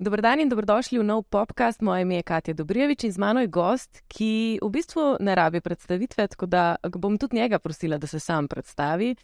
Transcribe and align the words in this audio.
Dobro 0.00 0.22
dan 0.22 0.38
in 0.40 0.48
dobrodošli 0.48 0.98
v 0.98 1.02
nov 1.02 1.22
podcast. 1.26 1.80
Moje 1.82 2.02
ime 2.02 2.14
je 2.14 2.22
Katja 2.22 2.54
Dobrjevič 2.54 3.04
in 3.04 3.12
z 3.12 3.18
mano 3.18 3.40
je 3.40 3.50
gost, 3.50 3.98
ki 4.06 4.62
v 4.62 4.68
bistvu 4.70 5.16
ne 5.20 5.34
rabi 5.34 5.60
predstavitve, 5.60 6.28
tako 6.28 6.46
da 6.46 6.76
bom 6.86 7.18
tudi 7.18 7.36
njega 7.36 7.58
prosila, 7.58 7.98
da 7.98 8.06
se 8.06 8.20
sam 8.20 8.48
predstavi. 8.48 9.16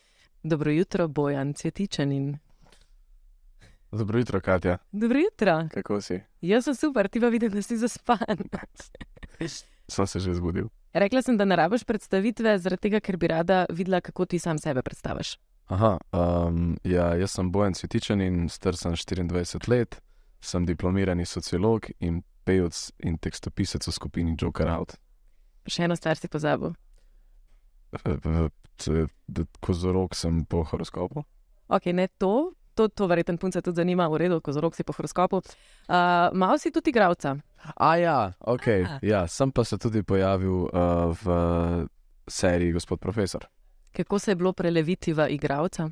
Dobro 0.43 0.71
jutro, 0.71 1.09
Bojan 1.09 1.53
Cvetičanin. 1.55 2.39
Dobro 3.93 4.19
jutro, 4.19 4.41
Katja. 4.41 4.79
Dobro 4.93 5.19
jutro. 5.19 5.69
Kako 5.75 6.01
si? 6.01 6.21
Jaz 6.41 6.65
sem 6.65 6.75
super, 6.75 7.09
ti 7.09 7.21
pa 7.21 7.29
vidim, 7.29 7.53
da 7.53 7.63
si 7.63 7.77
zaspan. 7.77 8.19
Sem 9.89 10.07
se 10.07 10.19
že 10.19 10.35
zbudil. 10.35 10.69
Rekla 10.93 11.23
sem, 11.23 11.37
da 11.37 11.45
ne 11.45 11.57
rabiš 11.57 11.85
predstavitve, 11.85 12.59
zaradi 12.59 12.81
tega, 12.81 13.01
ker 13.01 13.17
bi 13.17 13.29
rada 13.29 13.67
videla, 13.71 14.01
kako 14.01 14.27
ti 14.27 14.39
sam 14.39 14.59
sebe 14.59 14.83
predstaviš. 14.83 15.39
Aha, 15.67 15.99
um, 16.13 16.77
ja, 16.85 17.15
jaz 17.15 17.31
sem 17.31 17.53
Bojan 17.53 17.75
Cvetičanin, 17.75 18.49
star 18.49 18.77
sem 18.77 18.93
24 18.93 19.69
let, 19.69 20.01
sem 20.45 20.67
diplomirani 20.69 21.27
sociolog 21.27 21.89
in 22.01 22.23
pevec 22.45 22.91
in 23.05 23.17
tekstopisec 23.19 23.87
v 23.89 23.93
skupini 23.93 24.37
Joker 24.41 24.69
Out. 24.69 24.99
Še 25.67 25.87
eno 25.87 25.97
stvar 25.97 26.21
si 26.21 26.29
pozabil. 26.29 26.75
Kozorog 29.65 30.15
sem 30.19 30.45
po 30.51 30.65
horoskopu. 30.69 31.25
Ok, 31.73 31.89
ne 31.97 32.09
to, 32.21 32.53
to, 32.77 32.89
to 32.93 33.09
verjetno 33.09 33.39
punce 33.41 33.63
tudi 33.65 33.81
zanima, 33.81 34.09
v 34.13 34.27
redu, 34.27 34.41
kozorog 34.45 34.77
si 34.77 34.85
po 34.85 34.93
horoskopu. 34.93 35.41
Uh, 35.89 36.29
Mal 36.37 36.59
si 36.61 36.75
tudi 36.75 36.93
igravca. 36.93 37.39
A 37.81 37.97
ja, 37.97 38.19
ok. 38.41 38.67
A. 38.69 38.99
Ja, 39.01 39.25
sem 39.31 39.53
pa 39.55 39.65
se 39.65 39.79
tudi 39.81 40.05
pojavil 40.05 40.69
uh, 40.69 41.15
v 41.17 41.27
seriji 42.29 42.77
Gospod 42.77 43.01
Profesor. 43.01 43.47
Kako 43.95 44.19
se 44.19 44.31
je 44.33 44.37
bilo 44.37 44.53
preleviti 44.53 45.13
v 45.13 45.31
igravca? 45.33 45.89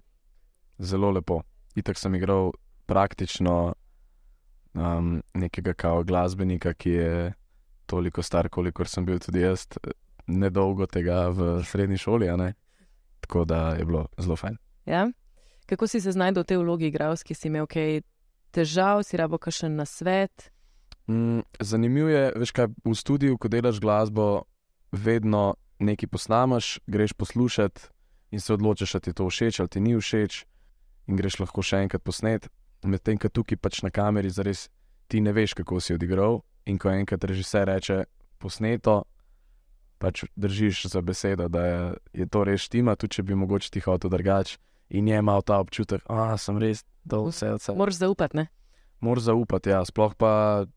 Zelo 0.78 1.10
lepo. 1.10 1.40
Itak 1.78 1.96
sem 1.96 2.14
igral 2.18 2.50
praktično 2.86 3.72
um, 4.74 5.22
nekega 5.34 5.74
kao 5.74 6.02
glasbenika, 6.04 6.74
ki 6.74 6.90
je 6.90 7.32
toliko 7.86 8.22
star, 8.22 8.48
kolikor 8.48 8.88
sem 8.88 9.04
bil 9.06 9.18
tudi 9.20 9.44
jaz, 9.44 9.66
nedolgo 10.26 10.86
tega 10.86 11.28
v 11.28 11.58
srednji 11.64 11.98
šoli. 11.98 12.30
Tako 13.20 13.44
da 13.44 13.74
je 13.78 13.84
bilo 13.84 14.06
zelo 14.18 14.36
fajn. 14.36 14.56
Ja? 14.86 15.10
Kako 15.66 15.86
si 15.86 16.00
se 16.00 16.12
znašel 16.12 16.42
v 16.42 16.44
tej 16.44 16.56
vlogi 16.56 16.86
igralski, 16.86 17.34
si 17.34 17.48
imel 17.48 17.66
kaj 17.66 18.02
težav, 18.50 19.02
si 19.02 19.16
rabo 19.16 19.38
kakšen 19.38 19.76
na 19.76 19.86
svet? 19.86 20.50
Mm, 21.08 21.40
zanimivo 21.60 22.08
je, 22.08 22.32
veš 22.36 22.52
kaj, 22.52 22.68
v 22.84 22.94
studiu, 22.94 23.38
ko 23.38 23.48
delaš 23.48 23.80
glasbo, 23.80 24.44
vedno 24.92 25.54
nekaj 25.78 26.08
posnamaš, 26.08 26.78
greš 26.86 27.12
poslušati 27.12 27.80
in 28.30 28.40
se 28.40 28.54
odločiš, 28.54 28.94
ali 28.94 29.02
ti 29.02 29.10
je 29.10 29.14
to 29.14 29.28
všeč 29.28 29.60
ali 29.60 29.68
ti 29.68 29.80
ni 29.80 29.96
všeč, 29.96 30.44
in 31.06 31.16
greš 31.16 31.40
lahko 31.40 31.62
še 31.62 31.82
enkrat 31.84 32.02
posnet. 32.02 32.48
Medtem 32.84 33.18
ko 33.18 33.28
tukaj 33.28 33.58
pač 33.62 33.82
na 33.82 33.90
kameri 33.90 34.30
zares 34.30 34.68
ti 35.08 35.20
ne 35.20 35.32
veš, 35.32 35.54
kako 35.54 35.80
si 35.80 35.94
odigral. 35.94 36.42
In 36.66 36.78
ko 36.78 36.90
enkrat 36.90 37.24
režiser 37.24 37.66
reče 37.66 38.04
posneto, 38.38 39.02
pač 39.98 40.24
držiš 40.36 40.86
za 40.90 41.02
besedo, 41.02 41.48
da 41.48 41.62
je, 41.66 41.80
je 42.22 42.26
to 42.26 42.44
res 42.46 42.66
štima, 42.66 42.96
tudi 42.98 43.18
če 43.18 43.26
bi 43.26 43.38
mogoče 43.38 43.70
ti 43.70 43.82
hotel 43.82 44.10
drugače. 44.10 44.58
In 44.92 45.08
je 45.08 45.18
imel 45.18 45.42
ta 45.46 45.58
občutek, 45.62 46.02
da 46.08 46.36
sem 46.36 46.58
res 46.60 46.82
dol 47.08 47.30
vse 47.30 47.54
od 47.54 47.62
sebe. 47.62 47.78
Moraš 47.80 48.02
zaupati, 48.02 48.36
ne? 48.36 48.46
Moraš 49.02 49.30
zaupati, 49.30 49.72
ja. 49.72 49.80
sploh 49.88 50.14
pa 50.18 50.32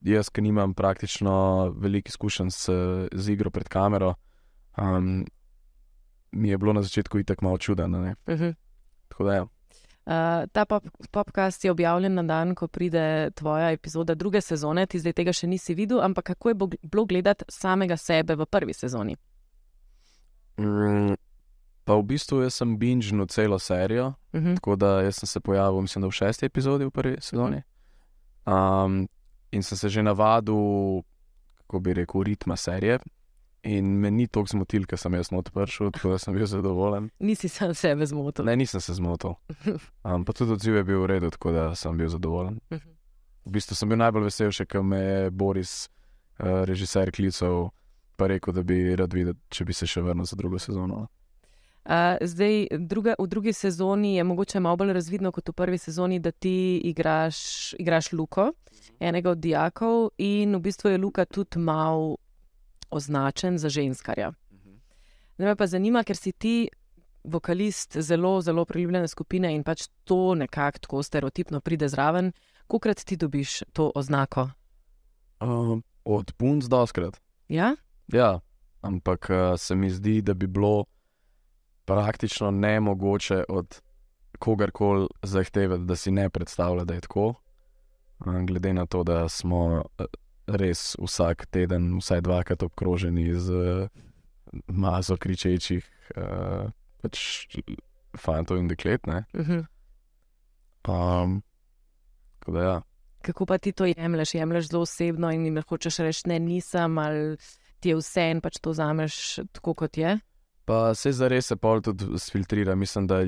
jaz, 0.06 0.32
ki 0.34 0.46
nimam 0.46 0.74
praktično 0.74 1.34
veliko 1.76 2.14
izkušenj 2.14 2.54
s, 2.54 2.78
z 3.12 3.34
igro 3.34 3.52
pred 3.54 3.68
kamero. 3.70 4.16
Um, 4.78 5.26
mi 6.32 6.50
je 6.50 6.58
bilo 6.58 6.74
na 6.74 6.82
začetku 6.82 7.20
itek 7.22 7.42
malo 7.42 7.58
čudno. 7.58 7.86
Uh 7.86 8.40
-huh. 8.40 8.56
Tako 9.10 9.24
da, 9.24 9.34
ja. 9.34 9.46
Uh, 10.06 10.14
ta 10.52 10.66
pop 10.66 10.84
podcast 11.12 11.66
je 11.66 11.72
objavljen 11.72 12.14
na 12.14 12.24
dan, 12.24 12.56
ko 12.56 12.68
pride 12.68 13.32
tvoja 13.36 13.72
epizoda 13.72 14.16
druge 14.16 14.42
sezone. 14.42 14.86
Ti 14.86 15.00
zdaj 15.00 15.14
tega 15.14 15.34
še 15.34 15.48
nisi 15.48 15.74
videl, 15.74 16.02
ampak 16.02 16.26
kako 16.26 16.50
je 16.50 16.56
bo- 16.56 16.70
bilo 16.84 17.06
gledati 17.06 17.46
samega 17.48 17.98
sebe 17.98 18.36
v 18.36 18.46
prvi 18.46 18.74
sezoni? 18.74 19.16
Mm, 20.58 21.16
pa 21.84 21.96
v 21.96 22.04
bistvu 22.04 22.42
jaz 22.42 22.54
sem 22.54 22.78
binžnil 22.78 23.28
celo 23.28 23.60
serijo, 23.60 24.14
Uh 24.34 24.42
-huh. 24.42 24.56
tako 24.56 24.76
da 24.76 25.12
sem 25.12 25.28
se 25.28 25.40
pojavil, 25.40 25.82
mislim, 25.82 26.02
da 26.02 26.08
v 26.08 26.12
šesti 26.12 26.46
epizodi 26.46 26.86
v 26.86 26.92
prvi 26.92 27.16
sezoni. 27.22 27.62
Um, 28.46 29.08
in 29.52 29.64
sem 29.64 29.78
se 29.78 29.90
že 29.90 30.04
navadil, 30.04 31.02
kako 31.58 31.80
bi 31.80 31.94
rekel, 31.94 32.24
ritma 32.24 32.56
serije. 32.56 33.00
In 33.66 33.86
me 34.00 34.12
ni 34.12 34.28
toliko 34.28 34.52
zmotil, 34.52 34.84
ker 34.86 35.00
sem 35.02 35.16
jaz 35.18 35.32
not 35.34 35.50
prišel, 35.54 35.90
tako 35.96 36.12
da 36.14 36.20
sem 36.22 36.36
bil 36.36 36.46
zadovoljen. 36.46 37.08
Nisi 37.20 37.50
sam 37.50 37.74
sebe 37.74 38.06
zmotil. 38.06 38.46
Ne, 38.46 38.54
nisem 38.56 38.82
se 38.82 38.94
zmotil. 38.94 39.34
Um, 40.06 40.26
pa 40.26 40.34
tudi 40.38 40.54
odziv 40.54 40.76
je 40.78 40.84
bil 40.86 41.02
v 41.02 41.08
redu, 41.16 41.32
tako 41.34 41.52
da 41.56 41.64
sem 41.76 41.98
bil 41.98 42.12
zadovoljen. 42.14 42.60
V 42.70 43.54
bistvu 43.58 43.78
sem 43.78 43.90
bil 43.90 43.98
najbolj 43.98 44.28
vesel, 44.30 44.54
še 44.54 44.68
ko 44.70 44.84
me 44.86 45.00
je 45.02 45.32
Boris, 45.34 45.74
uh, 46.38 46.62
režiser, 46.70 47.10
klical 47.10 47.72
in 48.22 48.28
rekel, 48.32 48.54
da 48.54 48.64
bi 48.64 48.96
rad 48.96 49.14
videl, 49.14 49.36
če 49.50 49.66
bi 49.66 49.74
se 49.74 49.88
še 49.90 50.04
vrnil 50.06 50.30
za 50.30 50.38
drugo 50.40 50.62
sezono. 50.62 51.08
Uh, 51.86 52.18
zdaj, 52.22 52.68
druga, 52.90 53.14
v 53.20 53.28
drugi 53.30 53.54
sezoni 53.54 54.16
je 54.16 54.24
mogoče 54.24 54.60
malo 54.60 54.78
bolj 54.78 54.94
razvidno 54.94 55.32
kot 55.32 55.50
v 55.50 55.54
prvi 55.54 55.78
sezoni, 55.78 56.20
da 56.20 56.32
ti 56.32 56.82
igraš, 56.86 57.74
igraš 57.78 58.12
Luko, 58.14 58.52
enega 59.00 59.34
od 59.34 59.42
dijakov, 59.42 60.10
in 60.18 60.56
v 60.56 60.62
bistvu 60.66 60.94
je 60.94 61.02
Luka 61.02 61.26
tudi 61.26 61.62
mal 61.62 62.16
označen 62.90 63.58
za 63.58 63.70
ženskarja. 63.70 64.32
Zdaj 65.36 65.48
me 65.48 65.56
pa 65.56 65.68
zanima, 65.68 66.04
ker 66.04 66.16
si 66.16 66.32
ti 66.32 66.70
vokalist 67.24 67.98
zelo, 68.00 68.42
zelo 68.42 68.66
priljubljene 68.66 69.08
skupine 69.08 69.52
in 69.56 69.64
pač 69.64 69.88
to 70.04 70.36
nekako 70.36 70.80
tako 70.80 71.04
stereotipno 71.04 71.60
pride 71.60 71.90
zraven. 71.90 72.32
Kokrat 72.68 73.04
ti 73.06 73.18
dobiš 73.18 73.60
to 73.74 73.92
oznako? 73.96 74.50
Um, 75.42 75.84
od 76.06 76.34
punc 76.38 76.66
doskrat. 76.66 77.22
Ja? 77.48 77.76
Ja, 78.08 78.40
ampak 78.82 79.30
uh, 79.30 79.60
se 79.60 79.76
mi 79.76 79.90
zdi, 79.90 80.22
da 80.22 80.34
bi 80.34 80.48
bilo 80.48 80.86
praktično 81.86 82.52
nemogoče 82.52 83.44
od 83.50 83.82
kogarkoli 84.40 85.08
zahtevati, 85.24 85.84
da 85.84 85.96
si 85.96 86.12
ne 86.12 86.30
predstavlja, 86.30 86.84
da 86.84 86.94
je 86.94 87.02
tako. 87.02 87.34
Um, 88.26 88.46
glede 88.46 88.74
na 88.74 88.86
to, 88.86 89.04
da 89.04 89.30
smo 89.30 89.84
uh, 90.00 90.06
res 90.48 90.96
vsak 91.02 91.46
teden, 91.52 91.98
vsaj 92.00 92.22
dvakrat 92.22 92.64
obkroženi 92.64 93.34
z 93.34 93.52
uh, 93.52 93.88
mazo 94.68 95.18
kričečih 95.18 95.86
uh, 96.18 96.70
pač 97.02 97.20
fantov 98.18 98.58
in 98.58 98.68
deklet. 98.68 99.08
ne. 99.08 99.26
Uh 99.34 99.48
-huh. 99.48 99.66
Um, 100.88 101.42
da 102.48 102.62
ja. 102.62 102.82
Kako 103.22 103.46
pa 103.46 103.58
ti 103.58 103.72
to 103.72 103.86
jemliš? 103.86 104.34
Jemliš 104.34 104.70
zelo 104.70 104.82
osebno 104.82 105.32
in 105.32 105.46
jim 105.46 105.62
hočeš 105.70 105.98
reči, 105.98 106.22
ne, 106.26 106.40
nisem, 106.40 106.98
ali 106.98 107.38
ti 107.80 107.90
je 107.90 107.96
vse 107.96 108.22
en 108.22 108.42
pač 108.42 108.60
to 108.62 108.74
zameš 108.74 109.40
tako, 109.52 109.74
kot 109.74 109.98
je. 109.98 110.20
Pa 110.66 110.94
se 110.94 111.12
zares 111.12 111.48
se 111.48 111.56
pol 111.56 111.82
tudi 111.82 112.06
sfiltrira. 112.18 112.76
Mislim, 112.76 113.08
da 113.08 113.26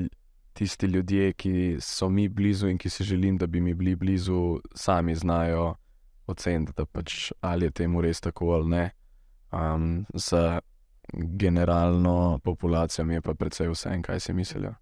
tisti 0.52 0.86
ljudje, 0.86 1.32
ki 1.32 1.76
so 1.80 2.08
mi 2.08 2.28
blizu 2.28 2.68
in 2.68 2.78
ki 2.78 2.90
si 2.90 3.04
želim, 3.04 3.36
da 3.38 3.46
bi 3.46 3.60
mi 3.60 3.74
bili 3.74 3.96
blizu, 3.96 4.60
sami 4.74 5.14
znajo 5.14 5.74
oceniti, 6.28 6.72
da 6.76 6.84
pač 6.84 7.32
ali 7.40 7.68
je 7.68 7.76
temu 7.82 8.02
res 8.04 8.20
tako 8.20 8.52
ali 8.58 8.70
ne. 8.70 8.84
Um, 9.52 10.06
za 10.14 10.60
generalno 11.12 12.38
populacijo 12.44 13.04
mi 13.04 13.14
je 13.14 13.22
pa 13.24 13.34
precej 13.34 13.68
vse, 13.72 13.88
en, 13.94 14.02
kaj 14.02 14.20
si 14.20 14.32
mislijo. 14.32 14.74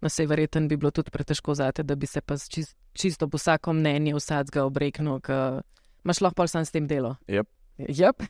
No, 0.00 0.08
se 0.08 0.26
verjetno 0.26 0.68
bi 0.68 0.76
bilo 0.76 0.90
tudi 0.90 1.10
pretežko 1.10 1.54
zate, 1.54 1.82
da 1.82 1.94
bi 1.94 2.06
se 2.06 2.20
pa 2.20 2.36
čist, 2.38 2.76
čisto 2.92 3.28
po 3.28 3.40
vsakem 3.40 3.76
mnenju 3.80 4.16
vsakega 4.16 4.64
obreknil, 4.64 5.20
ker 5.20 5.62
imaš 6.04 6.20
lahko 6.20 6.42
pol 6.42 6.48
sam 6.48 6.64
s 6.64 6.70
tem 6.70 6.86
delo. 6.86 7.16
Jep. 7.26 7.48
Yep. 7.78 8.22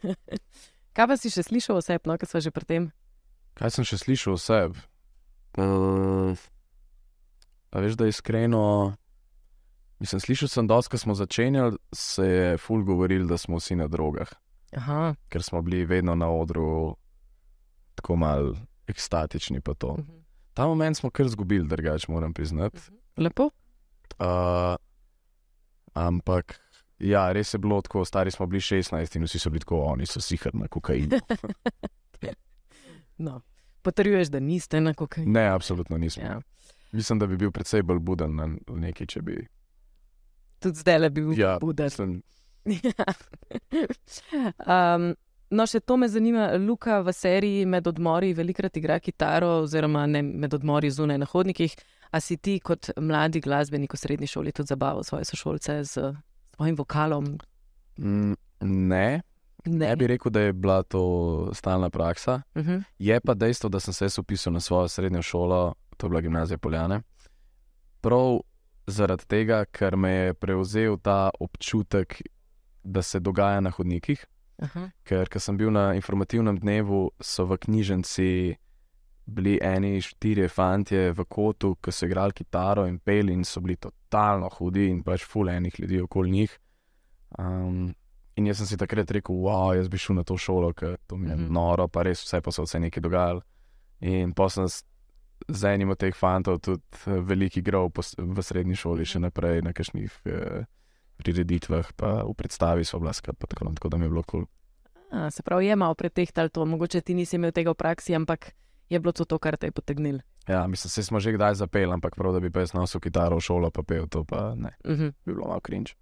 Kaj 0.97 1.07
pa 1.07 1.17
si 1.21 1.31
še 1.31 1.45
slišal 1.45 1.83
osebno, 1.83 2.17
ker 2.17 2.29
so 2.31 2.41
že 2.41 2.55
pri 2.55 2.65
tem? 2.65 2.85
Kaj 3.59 3.77
sem 3.77 3.85
še 3.89 3.99
slišal 4.01 4.37
o 4.37 4.41
sebi? 4.41 4.81
Uh, 5.57 6.33
a 7.73 7.83
veš, 7.85 7.97
da 8.01 8.09
iskreno. 8.09 8.97
Mislim, 9.99 10.21
slišal 10.21 10.49
sem 10.49 10.67
dosti, 10.67 10.91
ko 10.91 10.99
smo 10.99 11.15
začenjali, 11.15 11.77
se 11.93 12.27
je 12.27 12.59
ful 12.59 12.85
govoril, 12.85 13.27
da 13.27 13.39
smo 13.39 13.57
vsi 13.57 13.77
na 13.77 13.87
drogah. 13.89 14.29
Aha. 14.77 15.15
ker 15.29 15.43
smo 15.43 15.63
bili 15.63 15.85
vedno 15.87 16.15
na 16.15 16.29
odru 16.29 16.97
tako 17.95 18.17
mal 18.17 18.55
ekstatični. 18.87 19.61
to. 19.79 19.97
Mhm. 19.99 20.13
Ta 20.55 20.67
moment 20.67 20.97
smo 20.97 21.11
kar 21.11 21.27
izgubili, 21.27 21.69
drugače 21.69 22.13
moram 22.13 22.35
priznati. 22.35 22.81
Lepo. 23.17 23.51
Uh, 24.19 24.77
ampak 25.95 26.61
ja, 26.99 27.33
res 27.33 27.55
je 27.55 27.59
bilo 27.59 27.81
tako, 27.83 28.05
stari 28.05 28.31
smo 28.31 28.47
bili 28.47 28.61
16 28.61 29.17
in 29.17 29.25
vsi 29.25 29.39
so 29.39 29.51
bili 29.51 29.61
tako, 29.61 29.81
oni 29.81 30.07
so 30.07 30.21
sihr 30.21 30.51
na 30.55 30.69
kokainu. 30.69 31.19
No. 33.19 33.41
Potrjuješ, 33.83 34.29
da 34.29 34.41
niste 34.41 34.81
na 34.81 34.95
kokainu. 34.95 35.33
Ne, 35.33 35.47
absolutno 35.49 35.99
nismo. 35.99 36.23
Ja. 36.23 36.41
Mislim, 36.93 37.19
da 37.19 37.27
bi 37.27 37.37
bil 37.37 37.51
precej 37.51 37.83
bolj 37.83 37.99
buden 37.99 38.37
na 38.37 38.49
neki, 38.69 39.07
če 39.07 39.23
bi. 39.23 39.47
Tudi 40.67 40.79
zdaj 40.79 40.99
le 40.99 41.11
bil 41.11 41.31
Ja, 41.39 41.59
buden. 41.61 41.87
mislim, 41.87 42.17
um, 44.67 45.15
no, 45.51 45.67
še 45.67 45.81
to 45.81 45.97
me 45.97 46.09
zanima. 46.09 46.49
Luka 46.59 47.01
v 47.01 47.13
seriji 47.15 47.67
med 47.67 47.87
odmori 47.87 48.33
velikrat 48.35 48.77
igra 48.77 48.99
kitaro, 48.99 49.61
oziroma 49.63 50.07
ne 50.07 50.23
med 50.23 50.55
odmori 50.55 50.91
zunaj 50.91 51.19
na 51.19 51.27
hodnikih. 51.27 51.77
A 52.11 52.21
si 52.21 52.37
ti 52.37 52.59
kot 52.59 52.91
mladi 52.97 53.41
glasbenik 53.41 53.93
v 53.93 53.99
srednji 53.99 54.27
šoli 54.27 54.53
tudi 54.53 54.71
zabaval 54.71 55.03
svoje 55.05 55.25
sošolce 55.25 55.81
z 55.85 56.13
tvojim 56.57 56.77
vokalom? 56.77 57.33
Mm, 57.99 58.35
ne, 58.61 59.23
Ne. 59.67 59.87
ne 59.89 59.97
bi 59.97 60.07
rekel, 60.07 60.31
da 60.31 60.41
je 60.41 60.53
bila 60.53 60.83
to 60.83 61.01
stalna 61.53 61.91
praksa. 61.91 62.43
Uh 62.55 62.63
-huh. 62.63 62.83
Je 62.99 63.21
pa 63.21 63.35
dejstvo, 63.35 63.69
da 63.69 63.81
sem 63.81 63.95
se 63.95 64.21
upisal 64.21 64.53
na 64.53 64.61
svojo 64.61 64.89
srednjo 64.89 65.23
šolo, 65.23 65.75
to 65.97 66.07
je 66.07 66.11
bila 66.11 66.21
gimnazija 66.21 66.59
Poljane. 66.59 67.01
Prav 68.01 68.39
zaradi 68.87 69.27
tega, 69.29 69.65
ker 69.67 69.97
me 69.97 70.11
je 70.11 70.35
prevzel 70.35 70.97
ta 71.03 71.31
občutek, 71.41 72.21
da 72.85 73.03
se 73.03 73.21
dogaja 73.21 73.61
na 73.61 73.71
hodnikih. 73.71 74.25
Aha. 74.63 74.91
Ker 75.05 75.29
ko 75.29 75.41
sem 75.43 75.57
bil 75.57 75.71
na 75.71 75.91
informativnem 75.95 76.57
dnevu, 76.59 77.11
so 77.21 77.45
v 77.47 77.59
knjižnici 77.59 78.57
bili 79.27 79.59
eni 79.63 79.99
štirje 80.01 80.49
fantje 80.49 81.11
v 81.13 81.25
kotu, 81.29 81.75
ki 81.83 81.93
so 81.93 82.07
igrali 82.07 82.33
kitaro 82.33 82.87
in 82.87 82.99
peli 82.99 83.33
in 83.35 83.43
so 83.45 83.61
bili 83.61 83.77
totalno 83.77 84.49
hudi 84.49 84.87
in 84.89 85.03
pač 85.03 85.25
fulejnih 85.27 85.81
ljudi 85.81 86.01
okoli 86.01 86.31
njih. 86.31 86.55
Um, 87.39 87.95
in 88.37 88.47
jaz 88.47 88.59
sem 88.63 88.67
si 88.71 88.77
takrat 88.79 89.11
rekel, 89.11 89.35
wow, 89.35 89.75
jaz 89.77 89.89
bi 89.89 89.99
šel 89.99 90.15
na 90.21 90.23
to 90.25 90.37
šolo, 90.39 90.71
ker 90.73 90.97
to 91.07 91.17
mi 91.17 91.29
je 91.29 91.37
Mhm. 91.37 91.53
noro, 91.53 91.89
pa 91.89 92.03
res 92.03 92.23
vse 92.23 92.41
pa 92.41 92.51
so 92.53 92.67
se 92.67 92.79
nekaj 92.79 93.01
dogajalo. 93.03 93.43
In 94.01 94.33
pa 94.33 94.49
sem 94.49 94.65
z 95.49 95.75
enim 95.75 95.91
od 95.91 95.99
teh 95.99 96.15
fantov 96.17 96.59
tudi 96.59 96.83
eh, 97.07 97.21
veliko 97.21 97.59
igral 97.59 97.91
v 98.19 98.43
srednji 98.43 98.77
šoli, 98.77 99.07
še 99.07 99.23
naprej 99.23 99.63
na 99.63 99.73
kakšnih 99.73 100.13
eh, 100.27 100.65
prireditvah, 101.17 101.93
pa 101.97 102.23
v 102.25 102.35
predstavi 102.37 102.85
so 102.85 103.01
blaska, 103.01 103.33
pa 103.33 103.47
tako, 103.47 103.73
tako 103.75 103.89
da 103.89 103.97
mi 103.97 104.05
je 104.05 104.13
bilo 104.13 104.23
kul. 104.23 104.45
Cool. 104.45 104.53
A, 105.11 105.31
se 105.31 105.43
pravi, 105.43 105.67
je 105.67 105.77
malo 105.77 105.95
pretehtalo 105.95 106.49
to, 106.49 106.65
mogoče 106.67 107.01
ti 107.01 107.15
nisi 107.15 107.37
imel 107.37 107.53
tega 107.53 107.71
v 107.71 107.79
praksi, 107.79 108.15
ampak 108.15 108.53
je 108.91 109.01
bilo 109.01 109.13
to, 109.13 109.25
to 109.25 109.39
kar 109.39 109.57
te 109.57 109.67
je 109.67 109.73
potegnilo. 109.73 110.21
Ja, 110.49 110.67
mislim, 110.67 110.91
se 110.91 111.03
smo 111.03 111.21
že 111.21 111.33
kdaj 111.33 111.55
zapeli, 111.55 111.93
ampak 111.93 112.17
prav, 112.17 112.33
da 112.33 112.41
bi 112.41 112.51
pa 112.51 112.61
jaz 112.61 112.75
nosil 112.75 113.01
kitaro 113.01 113.37
v 113.37 113.43
šolo, 113.43 113.71
pa 113.71 113.83
pel 113.83 114.09
to, 114.09 114.25
pa 114.25 114.55
ne, 114.55 114.75
Uh 114.85 114.93
-huh. 114.93 115.13
bi 115.25 115.33
bilo 115.33 115.47
malo 115.47 115.61
cringe. 115.61 115.93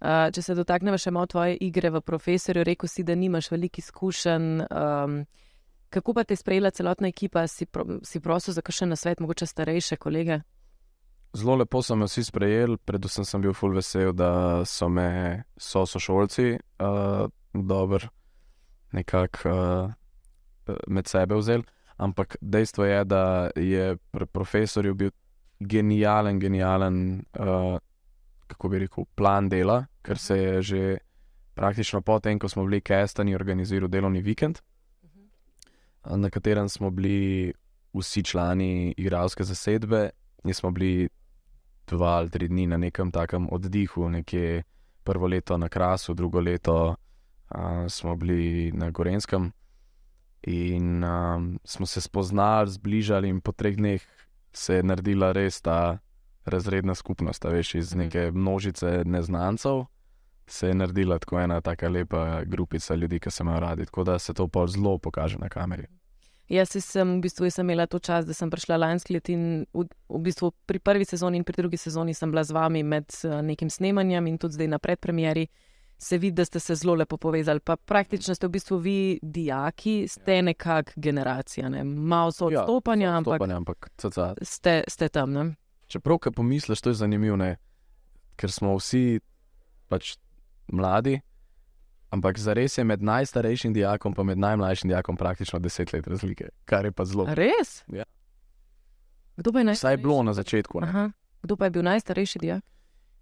Uh, 0.00 0.32
če 0.34 0.42
se 0.42 0.54
dotaknemo 0.54 0.98
še 0.98 1.10
malo 1.10 1.26
tvoje 1.26 1.56
igre 1.60 1.90
v 1.90 2.00
profesorju, 2.00 2.64
rekel 2.64 2.88
si, 2.88 3.04
da 3.04 3.14
nimaš 3.14 3.50
veliko 3.50 3.78
izkušenj. 3.78 4.60
Um, 4.60 5.24
kako 5.92 6.14
pa 6.14 6.24
te 6.24 6.32
je 6.32 6.40
sprejela 6.40 6.70
celotna 6.70 7.08
ekipa, 7.08 7.46
si, 7.46 7.66
pro, 7.66 7.84
si 8.02 8.20
prosil 8.20 8.54
za 8.54 8.64
kakšen 8.64 8.88
nasvet, 8.88 9.20
mogoče 9.20 9.46
starejše 9.46 9.96
kolege? 9.96 10.40
Zelo 11.36 11.56
lepo 11.56 11.82
so 11.82 11.96
me 11.96 12.08
vsi 12.08 12.24
sprejeli, 12.24 12.76
predvsem 12.84 13.24
sem 13.24 13.40
bil 13.40 13.54
full 13.56 13.76
vesel, 13.76 14.12
da 14.12 14.64
so 14.68 14.88
me 14.88 15.44
so 15.56 15.86
sošolci 15.86 16.56
uh, 16.56 17.28
dobro 17.52 18.08
nekako 18.92 19.48
uh, 19.48 20.76
med 20.86 21.08
sebe 21.08 21.36
vzeli. 21.36 21.64
Ampak 21.96 22.36
dejstvo 22.40 22.84
je, 22.84 23.04
da 23.04 23.50
je 23.56 23.96
pri 24.10 24.26
profesorju 24.26 24.94
bil 24.94 25.10
genijalen, 25.60 26.40
genijalen, 26.40 27.24
uh, 27.38 27.78
kako 28.46 28.68
bi 28.68 28.84
rekel, 28.84 29.04
plan 29.14 29.48
dela, 29.48 29.84
ker 30.02 30.18
se 30.18 30.38
je 30.38 30.62
že 30.62 30.98
praktično 31.54 32.00
potem, 32.00 32.38
ko 32.38 32.48
smo 32.48 32.64
bili 32.64 32.80
kestani, 32.80 33.34
organiziral 33.34 33.88
delovni 33.88 34.22
vikend, 34.22 34.60
na 36.04 36.30
katerem 36.30 36.68
smo 36.68 36.90
bili 36.90 37.52
vsi 37.94 38.22
člani 38.24 38.94
igralske 38.96 39.44
zasedbe 39.44 40.10
in 40.44 40.54
smo 40.54 40.70
bili 40.70 41.08
dva 41.86 42.08
ali 42.08 42.30
tri 42.30 42.48
dni 42.48 42.66
na 42.66 42.76
nekem 42.76 43.10
takem 43.10 43.48
oddihu, 43.52 44.08
nekje 44.08 44.62
prvo 45.04 45.26
leto 45.26 45.56
na 45.56 45.68
Krasu, 45.68 46.14
drugo 46.14 46.40
leto 46.40 46.94
uh, 47.54 47.56
smo 47.88 48.16
bili 48.16 48.72
na 48.72 48.90
Gorenskem. 48.90 49.52
In 50.42 51.04
um, 51.04 51.58
smo 51.64 51.86
se 51.86 52.00
spoznali, 52.00 52.70
zbližali, 52.70 53.28
in 53.28 53.40
po 53.40 53.52
treh 53.52 53.76
dneh 53.76 54.02
se 54.52 54.74
je 54.74 54.82
naredila 54.82 55.32
res 55.32 55.60
ta 55.60 55.98
razredna 56.44 56.94
skupnost, 56.94 57.44
veš, 57.44 57.74
iz 57.74 57.94
Mhm. 57.94 57.98
neke 57.98 58.30
množice 58.30 59.02
neznancev. 59.06 59.84
Se 60.52 60.68
je 60.68 60.74
naredila 60.74 61.16
tako 61.18 61.40
ena 61.40 61.60
tako 61.60 61.88
lepa 61.88 62.42
grupica 62.44 62.94
ljudi, 62.94 63.20
ki 63.20 63.30
se 63.30 63.42
imajo 63.42 63.60
radi, 63.60 63.84
tako 63.84 64.04
da 64.04 64.18
se 64.18 64.34
to 64.34 64.48
pa 64.48 64.66
zelo 64.66 64.98
pokaže 64.98 65.38
na 65.38 65.48
kameri. 65.48 65.86
Jaz 66.48 66.74
sem 66.84 67.14
v 67.16 67.22
bistvu 67.24 67.46
jaz 67.48 67.54
sem 67.56 67.64
imela 67.64 67.86
to 67.86 67.98
čas, 67.98 68.26
da 68.28 68.34
sem 68.36 68.50
prišla 68.50 68.76
lansko 68.76 69.14
leto 69.14 69.32
in 69.32 69.64
v, 69.72 69.86
v 70.08 70.20
bistvu 70.26 70.50
pri 70.68 70.78
prvi 70.78 71.08
sezoni 71.08 71.40
in 71.40 71.46
pri 71.48 71.56
drugi 71.56 71.80
sezoni 71.80 72.12
sem 72.14 72.30
bila 72.30 72.44
z 72.44 72.52
vami 72.52 72.82
med 72.82 73.08
uh, 73.24 73.40
nekim 73.40 73.70
snemanjem 73.70 74.28
in 74.28 74.36
tudi 74.38 74.58
zdaj 74.58 74.68
na 74.74 74.78
predpremieri. 74.78 75.46
Se 75.98 76.18
vidi, 76.18 76.36
da 76.36 76.44
ste 76.44 76.60
se 76.60 76.74
zelo 76.74 76.98
lepo 77.00 77.16
povezali. 77.16 77.60
Pa 77.60 77.76
praktično 77.76 78.34
ste 78.34 78.46
v 78.46 78.58
bistvu 78.58 78.76
vi, 78.76 79.18
dijaki, 79.22 80.08
ste 80.08 80.42
nekakšna 80.42 81.00
generacija. 81.00 81.68
Ne? 81.68 81.84
Malo 81.84 82.32
so 82.32 82.50
odstopanja, 82.50 83.08
ja, 83.08 83.16
ampak 83.16 83.38
Odstopanja, 83.38 83.56
ampak 83.56 83.90
caca. 83.96 84.34
ste, 84.42 84.82
ste 84.88 85.08
tam. 85.08 85.32
Ne? 85.32 85.54
Čeprav, 85.86 86.18
ko 86.18 86.32
pomisliš, 86.32 86.80
to 86.80 86.90
je 86.90 87.00
zanimivo, 87.00 87.36
ne? 87.40 87.56
ker 88.36 88.52
smo 88.52 88.74
vsi 88.76 89.20
pač 89.92 90.16
mladi, 90.72 91.20
ampak 92.10 92.38
zares 92.38 92.78
je 92.78 92.84
med 92.84 93.02
najstarejšim 93.02 93.72
dijakom 93.72 94.14
in 94.18 94.26
med 94.26 94.38
najmlajšim 94.38 94.88
dijakom 94.88 95.16
praktično 95.16 95.58
deset 95.58 95.92
let 95.92 96.06
razlike, 96.06 96.48
kar 96.64 96.84
je 96.84 96.92
pa 96.92 97.04
zelo. 97.04 97.26
Res? 97.34 97.84
Ja. 97.88 98.04
Kdo 99.36 99.52
pa 99.52 99.58
je 99.58 99.64
najstarejši? 99.64 100.00
je 100.00 100.02
bilo 100.02 100.22
na 100.22 100.32
začetku. 100.32 100.80
Aha. 100.82 101.10
Kdo 101.42 101.56
pa 101.56 101.64
je 101.64 101.70
bil 101.70 101.82
najstarejši 101.82 102.38
dijak? 102.38 102.64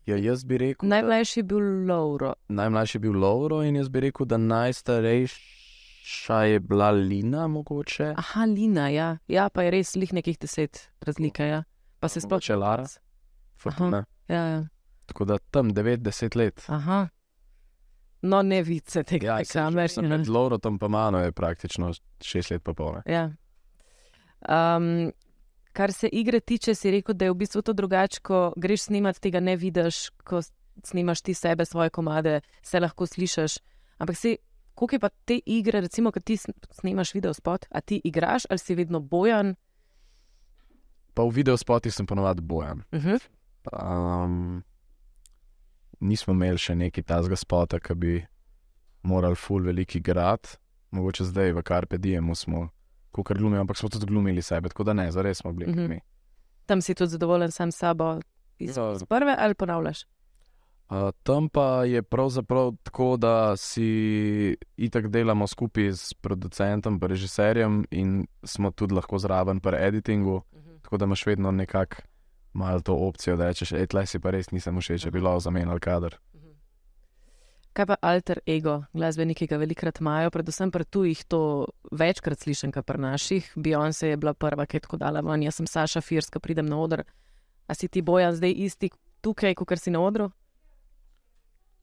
Ja, 0.06 0.16
jaz 0.16 0.44
bi 0.44 0.58
rekel, 0.58 0.88
Najmlajši 0.88 1.40
je 1.40 1.44
bil 1.44 1.86
Lauro. 1.86 2.34
najmlajši 2.48 2.96
je 2.96 3.00
bil 3.00 3.20
Lauro 3.20 3.62
in 3.62 3.76
jaz 3.76 3.88
bi 3.88 4.00
rekel, 4.00 4.26
da 4.26 4.36
najstarejša 4.36 6.42
je 6.44 6.60
bila 6.60 6.90
Lina, 6.90 7.46
mogoče. 7.46 8.14
Aha, 8.16 8.44
Lina, 8.44 8.88
ja. 8.88 9.18
ja, 9.28 9.48
pa 9.48 9.62
je 9.62 9.70
res 9.70 9.96
lih 9.96 10.12
nekih 10.12 10.38
deset 10.38 10.88
razlika. 11.00 11.44
Ja. 11.44 11.62
Pa 12.00 12.08
se 12.08 12.20
sploh 12.20 12.30
Mogoče 12.40 12.56
Lara. 12.56 12.86
Fortuna. 13.56 14.04
Ja, 14.28 14.46
ja. 14.46 14.64
Tako 15.06 15.24
da 15.24 15.38
tam 15.38 15.70
9-10 15.70 16.36
let. 16.36 16.64
Aha. 16.68 17.08
No, 18.22 18.42
ne 18.42 18.62
vice 18.62 19.02
tega, 19.02 19.26
Ja, 19.26 19.38
ja, 19.38 19.44
sem- 19.44 19.62
kamer. 19.64 19.88
sem 19.90 20.08
Med 20.08 20.28
Laurotom 20.28 20.78
pa 20.78 20.88
mano 20.88 21.18
je 21.18 21.32
praktično 21.32 21.92
6 22.20 22.50
let 22.50 22.62
pa 22.62 22.74
pol. 22.74 22.92
ne. 22.94 23.02
Ja. 23.06 23.30
Um, 24.42 25.12
kar 25.72 25.92
se 25.92 26.08
igre 26.08 26.40
tiče, 26.40 26.74
si 26.74 26.90
rekel, 26.90 27.14
da 27.14 27.24
je 27.24 27.30
v 27.30 27.36
bistvu 27.36 27.62
to 27.62 27.72
drugače, 27.72 28.20
ko 28.20 28.52
greš 28.56 28.80
snemati, 28.82 29.20
tega 29.20 29.40
ne 29.40 29.56
vidiš, 29.56 30.10
ko 30.24 30.40
snimaš 30.84 31.20
ti 31.22 31.34
sebe, 31.34 31.64
svoje 31.64 31.90
komade, 31.90 32.40
se 32.62 32.80
lahko 32.80 33.06
slišiš. 33.06 33.58
Ampak 33.98 34.16
si, 34.16 34.36
koliko 34.74 34.94
je 34.94 35.00
pa 35.00 35.08
te 35.24 35.40
igre, 35.46 35.80
recimo, 35.80 36.12
ko 36.12 36.20
ti 36.20 36.36
sn- 36.36 36.56
snemaš 36.72 37.14
video 37.14 37.34
spot, 37.34 37.66
a 37.70 37.80
ti 37.80 38.00
igraš 38.04 38.42
ali 38.50 38.58
si 38.58 38.74
vedno 38.74 39.00
bojan? 39.00 39.54
Pa 41.14 41.22
v 41.22 41.30
videospotih 41.32 41.92
sem 41.94 42.06
ponovadi 42.06 42.40
bojan. 42.40 42.82
Uh 42.92 43.00
-huh. 43.04 43.20
Um, 43.72 44.62
nismo 46.00 46.34
imeli 46.34 46.58
še 46.58 46.74
neki 46.74 47.02
tazga 47.02 47.36
spota, 47.36 47.80
ki 47.80 47.94
bi 47.94 48.14
morali 49.02 49.36
full 49.36 49.64
veliki 49.64 49.98
igrati. 49.98 50.56
Mogoče 50.90 51.24
zdaj 51.24 51.52
v 51.52 51.62
Carpe 51.62 51.98
Diemu 51.98 52.34
smo, 52.34 52.68
ko 53.10 53.22
kar 53.22 53.38
glumimo, 53.38 53.60
ampak 53.60 53.78
smo 53.78 53.88
tudi 53.88 54.06
glumili 54.06 54.42
sebe, 54.42 54.68
tako 54.68 54.84
da 54.84 54.92
ne, 54.92 55.10
zares 55.12 55.38
smo 55.38 55.52
bili. 55.52 55.70
Mhm. 55.70 55.80
Mm 55.80 55.88
-hmm. 55.90 56.00
Tam 56.66 56.80
si 56.80 56.94
tudi 56.94 57.10
zadovoljen 57.10 57.50
sam 57.50 57.72
s 57.72 57.76
sabo, 57.76 58.20
iz, 58.58 58.76
Ja. 58.76 58.92
iz 58.92 59.04
prve 59.04 59.36
ali 59.38 59.54
ponavljaš? 59.54 60.04
uh, 60.90 61.10
tam 61.22 61.48
pa 61.48 61.84
je 61.84 62.02
pravzaprav 62.02 62.72
tako, 62.82 63.16
da 63.16 63.56
si 63.56 64.56
itak 64.76 65.08
delamo 65.08 65.46
skupaj 65.46 65.92
s 65.92 66.14
producentom, 66.14 67.00
režiserjem 67.02 67.84
in 67.90 68.26
smo 68.42 68.70
tudi 68.70 68.94
lahko 68.94 69.18
zraven 69.18 69.60
pri 69.60 69.76
editingu, 69.80 70.42
tako 70.82 70.96
da 70.96 71.04
imaš 71.04 71.26
vedno 71.26 71.50
nekako 71.50 71.96
malo 72.52 72.80
to 72.80 72.94
opcijo, 72.94 73.36
da 73.36 73.50
rečeš, 73.50 73.72
ej, 73.72 73.86
tle 73.86 74.06
si 74.06 74.18
pa 74.18 74.32
res 74.34 74.50
nisem 74.50 74.78
všeč, 74.80 75.06
če 75.06 75.10
bi 75.10 75.20
bilo 75.20 75.36
zamenjal 75.40 75.78
kader. 75.82 76.18
Kaj 77.70 77.86
pa 77.86 77.96
alter 78.02 78.40
ego, 78.50 78.80
glasbeniki 78.92 79.46
ga 79.46 79.60
velikrat 79.60 80.00
imajo, 80.02 80.32
predvsem 80.34 80.72
pri 80.74 80.84
tujih 80.90 81.22
to 81.30 81.68
večkrat 81.94 82.42
slišim, 82.42 82.72
kot 82.74 82.86
pri 82.86 82.98
naših. 82.98 83.52
Beyoncé 83.54 84.10
je 84.10 84.18
bila 84.18 84.34
prva, 84.34 84.66
ki 84.66 84.80
je 84.80 84.86
tako 84.88 84.98
dala 84.98 85.22
ven, 85.22 85.44
jaz 85.46 85.60
sem 85.60 85.68
Saša 85.70 86.02
Firska, 86.02 86.42
pridem 86.42 86.66
na 86.66 86.80
oder. 86.82 87.04
A 87.70 87.74
si 87.78 87.86
ti 87.86 88.02
bojan 88.02 88.34
zdaj 88.34 88.54
isti 88.66 88.90
tukaj, 89.22 89.54
kot 89.54 89.78
si 89.78 89.94
na 89.94 90.02
odru? 90.02 90.32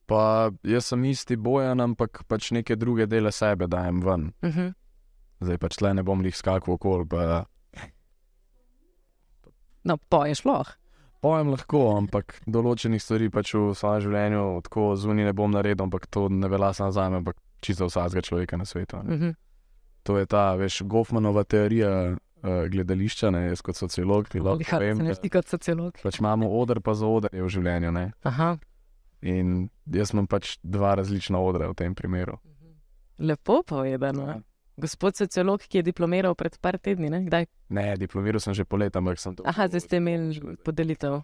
Pa 0.08 0.50
jaz 0.64 0.92
sem 0.92 1.04
isti 1.08 1.36
bojan, 1.36 1.80
ampak 1.80 2.20
pač 2.28 2.50
neke 2.52 2.76
druge 2.76 3.06
dele 3.08 3.32
sebe 3.32 3.66
dajem 3.66 4.04
ven. 4.04 4.32
Uh 4.42 4.56
-huh. 4.56 4.74
Zdaj 5.40 5.58
pač 5.58 5.76
tle 5.76 5.94
ne 5.94 6.02
bom 6.02 6.24
jih 6.24 6.36
skakal 6.36 6.74
okoli. 6.74 7.08
Pa... 7.08 7.44
No, 9.84 9.96
poješ 10.10 10.44
loh. 10.44 10.70
Pojem 11.20 11.50
lahko, 11.50 11.98
ampak 11.98 12.38
določenih 12.46 13.02
stvari 13.02 13.26
pač 13.34 13.54
v 13.54 13.74
svojem 13.74 14.04
življenju 14.06 14.42
tako 14.68 14.92
zunaj 14.94 15.26
ne 15.26 15.34
bom 15.34 15.50
naredil, 15.50 15.88
ampak 15.88 16.06
to 16.06 16.28
ne 16.30 16.46
velja 16.50 16.72
samo 16.78 16.94
za 16.94 17.08
me, 17.10 17.18
ampak 17.22 17.36
čisto 17.60 17.88
vsakega 17.90 18.22
človeka 18.22 18.56
na 18.56 18.64
svetu. 18.64 19.02
ne. 19.02 19.14
Uh 19.14 19.20
-huh. 19.20 19.34
To 20.02 20.18
je 20.18 20.26
ta, 20.26 20.54
veš, 20.54 20.82
Goffmanova 20.82 21.44
teorija 21.44 22.16
uh, 22.42 22.68
gledališča, 22.70 23.30
ne, 23.30 23.46
jaz 23.48 23.62
kot 23.62 23.76
sociolog 23.76 24.26
lahko 24.34 24.82
Ja, 24.82 24.94
ne 24.94 25.14
ti 25.14 25.28
kot 25.28 25.46
sociolog. 25.46 25.98
Pač 26.02 26.20
imamo 26.20 26.48
odr, 26.48 26.80
pa 26.80 26.94
za 26.94 27.06
odr 27.06 27.28
v 27.32 27.48
življenju. 27.48 27.92
Ne? 27.92 28.12
Aha. 28.22 28.56
In 29.20 29.68
jaz 29.86 30.14
imam 30.14 30.26
pač 30.26 30.56
dva 30.62 30.94
različna 30.94 31.38
odra 31.38 31.68
v 31.68 31.74
tem 31.74 31.94
primeru. 31.94 32.38
Lepo 33.18 33.62
povedano. 33.66 34.26
Ja. 34.26 34.40
Gospod 34.78 35.16
sociolog, 35.18 35.58
ki 35.66 35.80
je 35.80 35.82
diplomiral 35.90 36.36
pred 36.38 36.54
par 36.62 36.78
tedni, 36.78 37.10
ne? 37.10 37.24
kdaj? 37.26 37.48
Ne, 37.74 37.96
diplomiral 37.98 38.38
sem 38.40 38.54
že 38.54 38.62
polet, 38.64 38.94
ampak 38.94 39.18
sem 39.18 39.34
to. 39.34 39.42
Aha, 39.42 39.66
zdaj 39.66 39.80
ste 39.82 39.98
imeli 39.98 40.38
podelitev. 40.62 41.20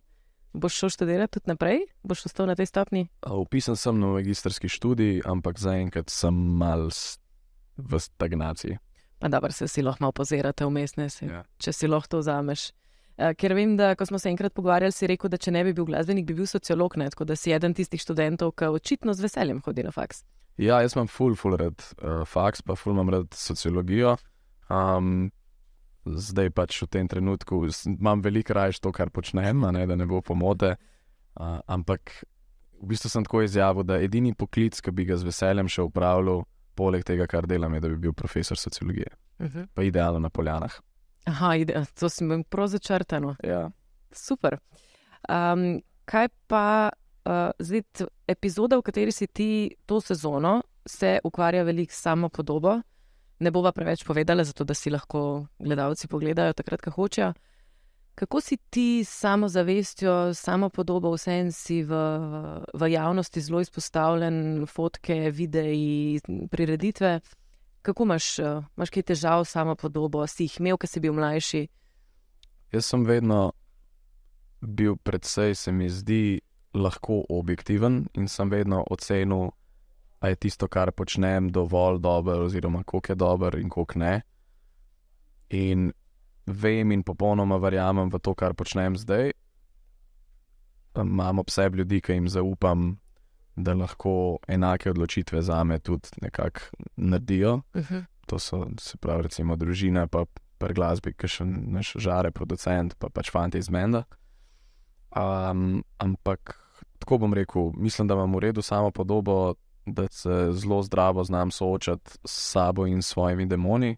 Boš 0.54 0.74
šel 0.78 0.90
študirati 0.90 1.38
tudi 1.38 1.50
naprej, 1.50 1.80
boš 2.02 2.26
ostal 2.26 2.46
na 2.50 2.54
tej 2.58 2.66
stopni? 2.70 3.06
Upisan 3.26 3.78
sem 3.78 3.94
na 3.98 4.10
magistrski 4.14 4.68
študij, 4.70 5.22
ampak 5.26 5.58
zaenkrat 5.58 6.10
sem 6.10 6.34
mal 6.34 6.90
v 7.78 7.98
stagnaciji. 7.98 8.78
Pa 9.18 9.30
dobro, 9.30 9.50
se 9.54 9.68
si 9.70 9.82
lahko 9.82 10.02
malo 10.04 10.12
pozirate 10.12 10.66
vmes, 10.66 10.96
ne 10.96 11.08
se, 11.10 11.26
Ja. 11.26 11.44
če 11.58 11.72
si 11.72 11.86
lahko 11.86 12.08
to 12.08 12.18
vzameš. 12.22 12.70
Ker 13.38 13.54
vem, 13.54 13.76
da 13.78 13.94
ko 13.94 14.06
smo 14.06 14.18
se 14.18 14.28
enkrat 14.28 14.52
pogovarjali, 14.54 14.92
si 14.92 15.06
rekel, 15.06 15.30
da 15.30 15.38
če 15.38 15.50
ne 15.54 15.62
bi 15.64 15.72
bil 15.72 15.86
glasbenik, 15.86 16.26
bi 16.26 16.34
bil 16.34 16.46
sociolog, 16.50 16.96
ne? 16.98 17.06
tako 17.10 17.24
da 17.24 17.36
si 17.38 17.52
eden 17.54 17.74
tistih 17.74 18.02
študentov, 18.02 18.50
ki 18.58 18.66
očitno 18.74 19.14
z 19.14 19.22
veseljem 19.22 19.62
hodi 19.62 19.82
na 19.86 19.90
faks. 19.94 20.24
Ja, 20.56 20.80
jaz 20.84 20.94
imam 20.94 21.08
full, 21.10 21.34
full 21.34 21.56
rad 21.58 21.82
uh, 21.98 22.22
faks, 22.28 22.62
pa 22.62 22.76
full 22.78 22.94
imam 22.94 23.10
rad 23.10 23.34
sociologijo. 23.34 24.16
Um, 24.70 25.30
zdaj 26.04 26.50
pač 26.54 26.78
v 26.82 26.88
tem 26.92 27.08
trenutku 27.10 27.64
imam 27.90 28.22
veliko 28.22 28.54
raje 28.54 28.78
to, 28.80 28.92
kar 28.92 29.10
počnem, 29.10 29.64
ne, 29.74 29.86
da 29.86 29.96
ne 29.96 30.06
bo 30.06 30.22
pomote. 30.22 30.76
Uh, 31.34 31.58
ampak 31.66 32.22
v 32.78 32.90
bistvu 32.92 33.10
sem 33.10 33.26
tako 33.26 33.42
izjavil, 33.42 33.86
da 33.86 33.98
edini 34.02 34.34
poklic, 34.34 34.78
ki 34.78 34.92
bi 34.94 35.06
ga 35.08 35.18
z 35.18 35.26
veseljem 35.26 35.70
še 35.70 35.86
upravljal, 35.88 36.44
poleg 36.78 37.06
tega, 37.06 37.26
kar 37.30 37.48
delam, 37.50 37.74
je, 37.74 37.84
da 37.84 37.90
bi 37.90 38.02
bil 38.06 38.14
profesor 38.14 38.58
sociologije. 38.58 39.10
Uh 39.38 39.46
-huh. 39.46 39.66
Pa 39.74 39.82
idealno 39.82 40.18
na 40.18 40.30
poljanah. 40.30 40.74
Aha, 41.26 41.56
ide, 41.56 41.84
to 41.98 42.08
si 42.08 42.24
imel 42.24 42.44
prav 42.44 42.68
začrtano. 42.68 43.36
Ja. 43.42 43.70
Super. 44.12 44.58
Um, 45.28 45.82
kaj 46.04 46.28
pa 46.46 46.90
uh, 47.24 47.50
zdaj, 47.58 47.82
epizoda, 48.28 48.78
v 48.78 48.82
kateri 48.82 49.12
si 49.12 49.26
ti 49.26 49.76
to 49.86 50.00
sezono, 50.00 50.62
se 50.86 51.18
ukvarja 51.24 51.62
veliko 51.62 51.92
s 51.92 52.02
samo 52.02 52.28
podobo. 52.28 52.80
Ne 53.38 53.50
bova 53.50 53.72
preveč 53.72 54.04
povedala, 54.04 54.44
zato 54.44 54.64
da 54.64 54.74
si 54.74 54.90
lahko 54.90 55.46
gledalci 55.58 56.08
pogledajo 56.08 56.52
takrat, 56.52 56.80
ko 56.80 56.90
hočejo. 56.90 57.32
Kako 58.14 58.40
si 58.40 58.56
ti 58.70 59.04
s 59.04 59.10
samozavestjo, 59.10 60.34
samo 60.34 60.68
podobo, 60.68 61.10
vsem 61.16 61.50
si 61.52 61.82
v, 61.82 61.94
v, 62.74 62.90
javnosti 62.92 63.40
zelo 63.40 63.60
izpostavljen, 63.60 64.66
fotke, 64.66 65.30
videi, 65.30 66.20
prireditve. 66.50 67.20
Kako 67.82 68.06
imaš, 68.06 68.38
eh, 68.38 68.62
imaš 68.76 68.90
kaj 68.90 69.02
težav 69.02 69.44
s 69.44 69.50
samo 69.50 69.74
podobo, 69.74 70.26
si 70.26 70.46
jih 70.46 70.60
imel, 70.60 70.78
ko 70.78 70.86
si 70.86 71.00
bil 71.00 71.12
mlajši? 71.12 71.66
Jaz 72.72 72.86
sem 72.86 73.04
vedno 73.04 73.52
bil 74.62 74.96
predvsej, 74.96 75.54
se 75.54 75.72
mi 75.72 75.90
zdi, 75.90 76.40
lahko 76.74 77.24
objektiven 77.28 78.06
in 78.14 78.28
sem 78.28 78.50
vedno 78.50 78.84
ocenil, 78.90 79.50
ali 80.20 80.32
je 80.32 80.36
tisto, 80.36 80.68
kar 80.68 80.92
počnem, 80.92 81.50
dovolj 81.52 82.00
dobro, 82.00 82.44
oziroma 82.44 82.82
koliko 82.82 83.12
je 83.12 83.16
dobro 83.16 83.58
in 83.58 83.68
koliko 83.68 83.98
ne. 83.98 84.20
In 85.50 85.92
vem 86.46 86.92
in 86.92 87.02
popolnoma 87.02 87.56
verjamem 87.56 88.10
v 88.12 88.18
to, 88.18 88.34
kar 88.34 88.54
počnem 88.54 88.96
zdaj. 88.96 89.32
Imam 90.96 91.38
ob 91.38 91.50
sebi 91.50 91.78
ljudi, 91.78 92.00
ki 92.00 92.12
jim 92.12 92.28
zaupam, 92.28 92.96
da 93.56 93.74
lahko 93.74 94.38
enake 94.48 94.90
odločitve 94.90 95.42
za 95.42 95.64
me 95.64 95.78
tudi 95.78 96.08
nekako 96.22 96.60
naredijo. 96.96 97.54
Uh 97.74 97.90
-huh. 97.90 98.04
To 98.26 98.38
so, 98.38 98.66
se 98.80 98.96
pravi, 98.96 99.22
recimo 99.22 99.56
družina, 99.56 100.06
pa 100.06 100.24
pri 100.58 100.74
glasbi, 100.74 101.12
ki 101.12 101.28
še 101.28 101.44
naš 101.44 101.92
žare, 101.98 102.30
producent, 102.30 102.94
pa 102.98 103.08
pač 103.08 103.30
fanti 103.30 103.58
iz 103.58 103.70
Menda. 103.70 104.04
Um, 105.16 105.84
ampak 105.98 106.63
tako 107.04 107.18
bom 107.18 107.34
rekel, 107.34 107.72
mislim, 107.76 108.08
da 108.08 108.14
imam 108.14 108.34
v 108.34 108.38
redu 108.38 108.62
samo 108.62 108.90
podobo, 108.90 109.54
da 109.86 110.08
se 110.08 110.48
zelo 110.52 110.82
zdravo 110.82 111.24
znam 111.24 111.50
soočati 111.50 112.10
s 112.10 112.50
sabo 112.52 112.86
in 112.86 113.02
s 113.02 113.06
svojimi 113.06 113.46
demoni. 113.46 113.96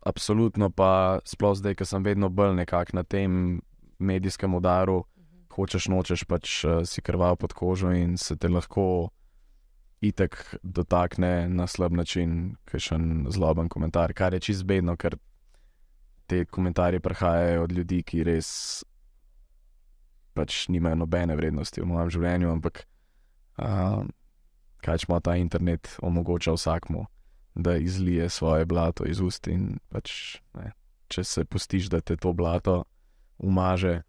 Absolutno 0.00 0.70
pa, 0.70 1.18
sploh 1.24 1.56
zdaj, 1.56 1.74
ker 1.74 1.86
sem 1.86 2.04
vedno 2.04 2.28
bolj 2.28 2.52
nekako 2.54 2.96
na 3.00 3.02
tem 3.02 3.62
medijskem 3.98 4.54
udaru, 4.54 5.04
hočeš 5.54 5.88
nočeš 5.88 6.24
pač 6.28 6.64
uh, 6.64 6.82
si 6.84 7.00
krval 7.00 7.36
pod 7.36 7.52
kožo 7.56 7.92
in 7.96 8.18
se 8.20 8.36
te 8.36 8.48
lahko 8.48 9.08
itek 10.04 10.36
dotakne 10.62 11.48
na 11.48 11.66
slab 11.66 11.96
način, 11.96 12.58
ki 12.68 12.78
še 12.78 12.98
en 13.00 13.26
zloben 13.32 13.72
komentar, 13.72 14.12
kar 14.12 14.34
je 14.36 14.40
čist 14.50 14.68
bedno, 14.68 14.98
ker 15.00 15.16
te 16.26 16.44
komentarje 16.44 17.00
prihajajo 17.00 17.64
od 17.64 17.72
ljudi, 17.72 18.02
ki 18.02 18.24
res 18.28 18.84
pač 20.34 20.68
nimajo 20.68 20.98
nobene 21.04 21.36
vrednosti 21.36 21.80
v 21.80 21.88
mojem 21.88 22.10
življenju, 22.16 22.50
ampak 22.50 22.84
uh, 23.58 24.04
kaj 24.84 25.06
ima 25.08 25.20
ta 25.20 25.36
internet 25.40 25.96
omogoča 26.02 26.52
vsakmu, 26.52 27.06
da 27.54 27.76
izlije 27.76 28.28
svoje 28.28 28.66
blato 28.66 29.06
iz 29.06 29.20
ust 29.20 29.46
in 29.48 29.78
pač 29.88 30.40
ne, 30.58 30.72
če 31.08 31.24
se 31.24 31.44
pustiš, 31.44 31.88
da 31.92 32.00
te 32.00 32.16
to 32.16 32.32
blato 32.32 32.82
umaže. 33.38 34.02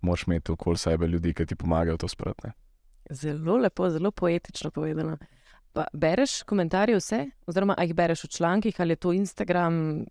Moš 0.00 0.28
imeti 0.28 0.52
okoli 0.54 0.78
sebe 0.78 1.06
ljudi, 1.10 1.32
ki 1.34 1.46
ti 1.46 1.56
pomagajo 1.58 1.96
to 1.98 2.08
sprati. 2.08 2.52
Zelo 3.10 3.56
lepo, 3.58 3.88
zelo 3.90 4.10
poetično 4.10 4.70
povedano. 4.70 5.16
Pa 5.74 5.88
bereš 5.92 6.42
komentarje 6.46 6.96
vse, 7.00 7.18
oziroma 7.46 7.74
a 7.78 7.82
jih 7.82 7.96
bereš 7.98 8.24
v 8.24 8.30
člankih 8.36 8.80
ali 8.80 8.94
je 8.94 9.02
to 9.02 9.12
Instagram, 9.12 10.04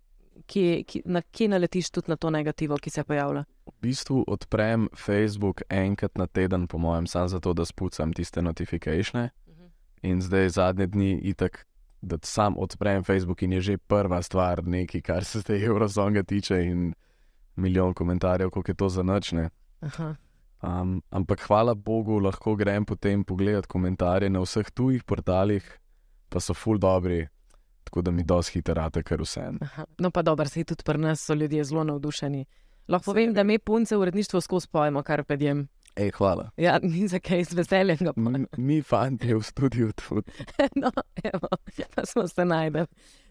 kje, 0.46 0.82
kje, 0.84 1.02
na, 1.04 1.22
kje 1.22 1.48
naletiš 1.48 1.90
tudi 1.90 2.10
na 2.10 2.16
to 2.16 2.30
negativo, 2.30 2.76
ki 2.76 2.90
se 2.90 3.04
pojavlja? 3.04 3.44
V 3.68 3.80
bistvu 3.82 4.24
odprem 4.26 4.88
Facebook 4.96 5.62
enkrat 5.68 6.18
na 6.18 6.26
teden, 6.26 6.66
po 6.66 6.78
mojem, 6.78 7.06
samo 7.06 7.28
zato, 7.28 7.52
da 7.52 7.64
spucam 7.64 8.12
tiste 8.12 8.42
notifikacije. 8.42 9.28
In 10.02 10.22
zdaj 10.22 10.48
zadnje 10.48 10.86
dni 10.86 11.20
itak, 11.22 11.66
da 12.00 12.18
sam 12.22 12.54
odprem 12.58 13.04
Facebook 13.04 13.42
in 13.42 13.52
je 13.52 13.60
že 13.60 13.78
prva 13.78 14.22
stvar 14.22 14.64
nekaj, 14.64 15.00
kar 15.00 15.24
se 15.24 15.42
te 15.42 15.58
Eurozonga 15.64 16.22
tiče 16.22 16.62
in 16.64 16.94
milijon 17.56 17.94
komentarjev, 17.94 18.50
koliko 18.50 18.70
je 18.70 18.74
to 18.74 18.88
za 18.88 19.02
nočne. 19.02 19.50
Aha. 19.80 20.14
Um, 20.62 21.02
ampak 21.10 21.40
hvala 21.46 21.74
Bogu, 21.74 22.18
lahko 22.18 22.56
grem 22.56 22.84
potem 22.84 23.24
pogledat 23.24 23.66
komentarje 23.66 24.30
na 24.30 24.42
vseh 24.42 24.70
tujih 24.70 25.04
portalih, 25.04 25.62
pa 26.28 26.40
so 26.40 26.54
full 26.54 26.78
dobri, 26.78 27.28
tako 27.84 28.02
da 28.02 28.10
mi 28.10 28.24
dosti 28.24 28.58
hitro 28.58 28.74
rate, 28.74 29.02
ker 29.02 29.22
vse. 29.22 29.52
No, 29.98 30.10
pa 30.10 30.22
dobro, 30.22 30.48
sej 30.50 30.64
tudi 30.64 30.82
pri 30.82 30.98
nas 30.98 31.22
so 31.22 31.34
ljudje 31.34 31.64
zelo 31.64 31.84
navdušeni. 31.84 32.44
Lahko 32.88 33.12
povem, 33.12 33.34
da 33.34 33.44
me 33.44 33.58
punce 33.58 33.96
v 33.96 34.00
uredništvu 34.00 34.40
skozi 34.40 34.68
pojmo, 34.72 35.02
kar 35.02 35.24
pedjem. 35.24 35.68
Ej, 35.96 36.10
hvala. 36.16 36.50
Ja, 36.56 36.78
ni 36.82 37.08
za 37.08 37.18
kaj 37.18 37.44
z 37.44 37.58
veseljem 37.58 37.98
mi, 38.56 38.82
fanti 38.82 39.34
v 39.34 39.42
studiu 39.42 39.92
tudi. 39.92 40.32
no, 40.82 40.90
evo, 41.24 41.48
pa 41.94 42.06
smo 42.06 42.28
se 42.28 42.44
najdel. 42.44 42.86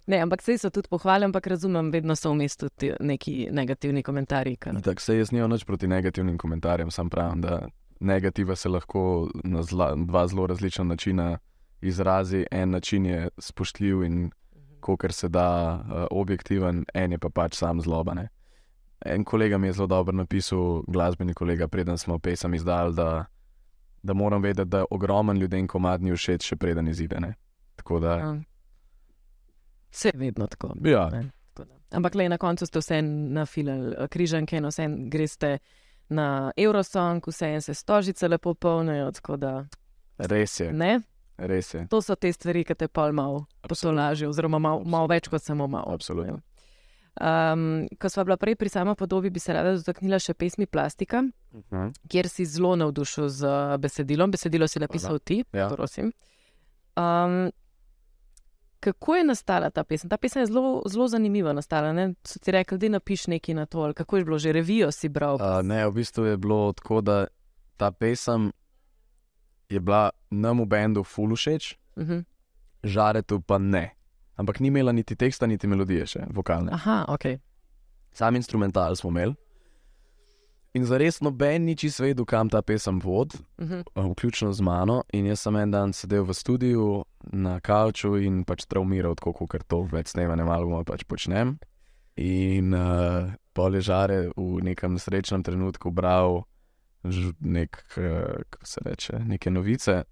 Ne, 0.08 0.22
ampak 0.24 0.42
sej 0.42 0.58
so 0.58 0.70
tudi 0.70 0.88
pohvale, 0.90 1.26
ampak 1.26 1.48
razumem, 1.48 1.92
vedno 1.92 2.16
so 2.16 2.32
vmes 2.32 2.58
tudi 2.58 2.94
neki 3.00 3.50
negativni 3.52 4.04
komentarji. 4.04 4.56
Kar... 4.56 4.82
Tako 4.82 5.02
se 5.02 5.18
jaz 5.18 5.32
nimam 5.32 5.52
nič 5.52 5.66
proti 5.66 5.88
negativnim 5.88 6.38
komentarjem, 6.38 6.92
sam 6.92 7.10
pravim, 7.10 7.42
da 7.42 7.68
negativa 8.00 8.56
se 8.56 8.70
lahko 8.70 9.30
na 9.44 9.64
zla, 9.64 9.96
dva 9.96 10.28
zelo 10.28 10.48
različna 10.48 10.84
načina 10.84 11.38
izrazi. 11.82 12.46
En 12.52 12.70
način 12.70 13.06
je 13.06 13.30
spoštljiv 13.38 14.04
in 14.04 14.30
kar 14.98 15.12
se 15.14 15.28
da 15.28 15.80
uh, 15.80 16.06
objektiven, 16.12 16.86
en 16.94 17.12
je 17.12 17.18
pa 17.18 17.30
pač 17.30 17.56
sam 17.56 17.82
zlobane. 17.82 18.30
En 19.06 19.24
kolega 19.24 19.58
mi 19.58 19.68
je 19.68 19.74
zelo 19.74 19.88
dobro 19.88 20.16
napisal, 20.18 20.84
glasbeni 20.88 21.34
kolega, 21.34 21.68
preden 21.68 21.98
smo 21.98 22.20
pesem 22.20 22.54
izdali, 22.54 22.96
da, 22.96 23.26
da 24.04 24.14
moram 24.14 24.42
vedeti, 24.42 24.70
da 24.70 24.86
ogromen 24.90 25.38
ljudem 25.38 25.68
komad 25.68 26.02
ni 26.02 26.12
všeč, 26.12 26.44
še 26.44 26.56
preden 26.56 26.88
izide. 26.88 27.20
Ne? 27.20 27.34
Tako 27.76 28.00
da, 28.00 28.18
Ja. 28.18 28.36
Je 30.04 30.12
vedno 30.14 30.48
tako. 30.48 30.74
ja, 30.84 31.10
Ne, 31.10 31.30
tako. 31.54 31.72
Ampak 31.92 32.16
le 32.16 32.30
na 32.30 32.38
koncu 32.38 32.66
ste 32.66 32.80
vse 32.80 33.02
nafilali 33.02 34.08
križanke, 34.10 34.62
no 34.62 34.68
vse 34.68 34.88
greste 35.10 35.58
na 36.10 36.52
Eurosong, 36.58 37.28
vse 37.28 37.62
se 37.62 37.74
stožice 37.74 38.28
lepo 38.28 38.54
polnijo, 38.54 39.12
res 40.18 40.60
je, 40.60 40.74
ne. 40.74 41.00
res 41.38 41.74
je. 41.74 41.88
To 41.88 42.02
so 42.02 42.16
te 42.16 42.34
stvari, 42.34 42.64
ki 42.64 42.76
te 42.76 42.88
pol 42.88 43.12
malo 43.12 43.46
potolažijo, 43.62 44.30
oziroma 44.30 44.60
malo 44.60 44.84
mal 44.86 45.08
več 45.08 45.28
kot 45.28 45.44
samo 45.44 45.68
malo. 45.68 45.94
Absolutno. 45.94 46.42
Um, 47.18 47.64
ko 47.92 48.10
smo 48.10 48.24
bila 48.24 48.38
prej 48.38 48.56
pri 48.56 48.70
samo 48.70 48.96
podobi, 48.96 49.30
bi 49.30 49.40
se 49.40 49.54
rada 49.54 49.72
dotaknila 49.74 50.20
še 50.20 50.34
pesmi 50.34 50.66
Plastika, 50.66 51.24
Mhm. 51.54 51.92
kjer 52.08 52.28
si 52.28 52.46
zelo 52.46 52.76
navdušen 52.76 53.30
z 53.30 53.48
besedilom. 53.78 54.32
Besedilo 54.32 54.68
si 54.68 54.80
napisal 54.80 55.20
ti, 55.20 55.44
Ja. 55.52 55.68
prosim. 55.68 56.12
Um, 56.96 57.52
kako 58.80 59.16
je 59.16 59.24
nastala 59.24 59.70
ta 59.70 59.84
pesem? 59.84 60.10
Ta 60.10 60.18
pesem 60.18 60.42
je 60.42 60.46
zelo, 60.46 60.84
zelo 60.86 61.08
zanimiva 61.08 61.54
nastala. 61.54 61.92
Ne? 61.92 62.14
So 62.24 62.40
ti 62.40 62.52
rekli, 62.52 62.78
da 62.78 62.90
napiš 62.90 63.28
nekaj 63.28 63.56
na 63.56 63.66
to, 63.66 63.80
ali 63.80 63.94
kako 63.94 64.18
je 64.18 64.24
bilo 64.24 64.38
že 64.38 64.52
revijo 64.52 64.92
si 64.92 65.10
bral. 65.10 65.36
Uh, 65.36 65.62
ne, 65.64 65.86
v 65.86 65.92
bistvu 65.94 66.26
je 66.26 66.38
bilo 66.38 66.74
tako, 66.74 67.02
da 67.02 67.28
ta 67.78 67.92
pesem 67.92 68.52
je 69.68 69.80
bila 69.80 70.12
nam 70.30 70.60
v 70.60 70.66
bendu 70.68 71.04
full 71.04 71.32
všeč, 71.32 71.76
Uh 71.96 72.04
-huh. 72.04 72.24
žaretu 72.84 73.42
pa 73.42 73.58
ne. 73.58 73.92
Ampak 74.38 74.60
ni 74.60 74.68
imela 74.68 74.92
niti 74.92 75.16
teksta, 75.16 75.48
niti 75.48 75.68
melodije, 75.68 76.06
še 76.06 76.26
vokalne. 76.30 76.72
Aha, 76.74 77.06
ok. 77.10 77.26
Sam 78.14 78.36
instrumental 78.36 78.96
smo 78.96 79.10
imeli. 79.10 79.36
In 80.74 80.86
za 80.86 80.98
res 80.98 81.22
noben 81.22 81.66
ni 81.66 81.74
čisto 81.76 82.04
vedel, 82.04 82.26
kam 82.26 82.50
ta 82.50 82.62
pesem 82.62 83.00
vodi, 83.00 83.38
Uh 83.58 83.66
-huh. 83.70 83.84
uh, 83.96 84.12
vključno 84.12 84.54
z 84.54 84.62
mano. 84.62 85.04
In 85.14 85.26
jaz 85.26 85.40
sem 85.40 85.56
en 85.56 85.72
dan 85.72 85.94
sedel 85.94 86.24
v 86.24 86.34
studiu 86.34 87.04
na 87.34 87.60
kavču 87.60 88.18
in 88.18 88.44
pač 88.46 88.66
traumiral, 88.66 89.16
tako 89.16 89.34
kot 89.48 89.64
to 89.68 89.82
več 89.92 90.08
snemanja 90.08 90.46
albuma 90.46 90.84
pač 90.84 91.04
počnem. 91.04 91.58
in 92.16 92.74
uh, 92.74 93.34
poležare 93.54 94.32
v 94.36 94.62
nekem 94.64 94.98
srečnem 95.00 95.44
trenutku 95.44 95.92
bral 95.92 96.44
nek, 97.40 97.84
uh, 97.98 98.42
kako 98.50 98.66
se 98.66 98.82
reče, 98.86 99.20
neke 99.20 99.50
novice 99.52 100.04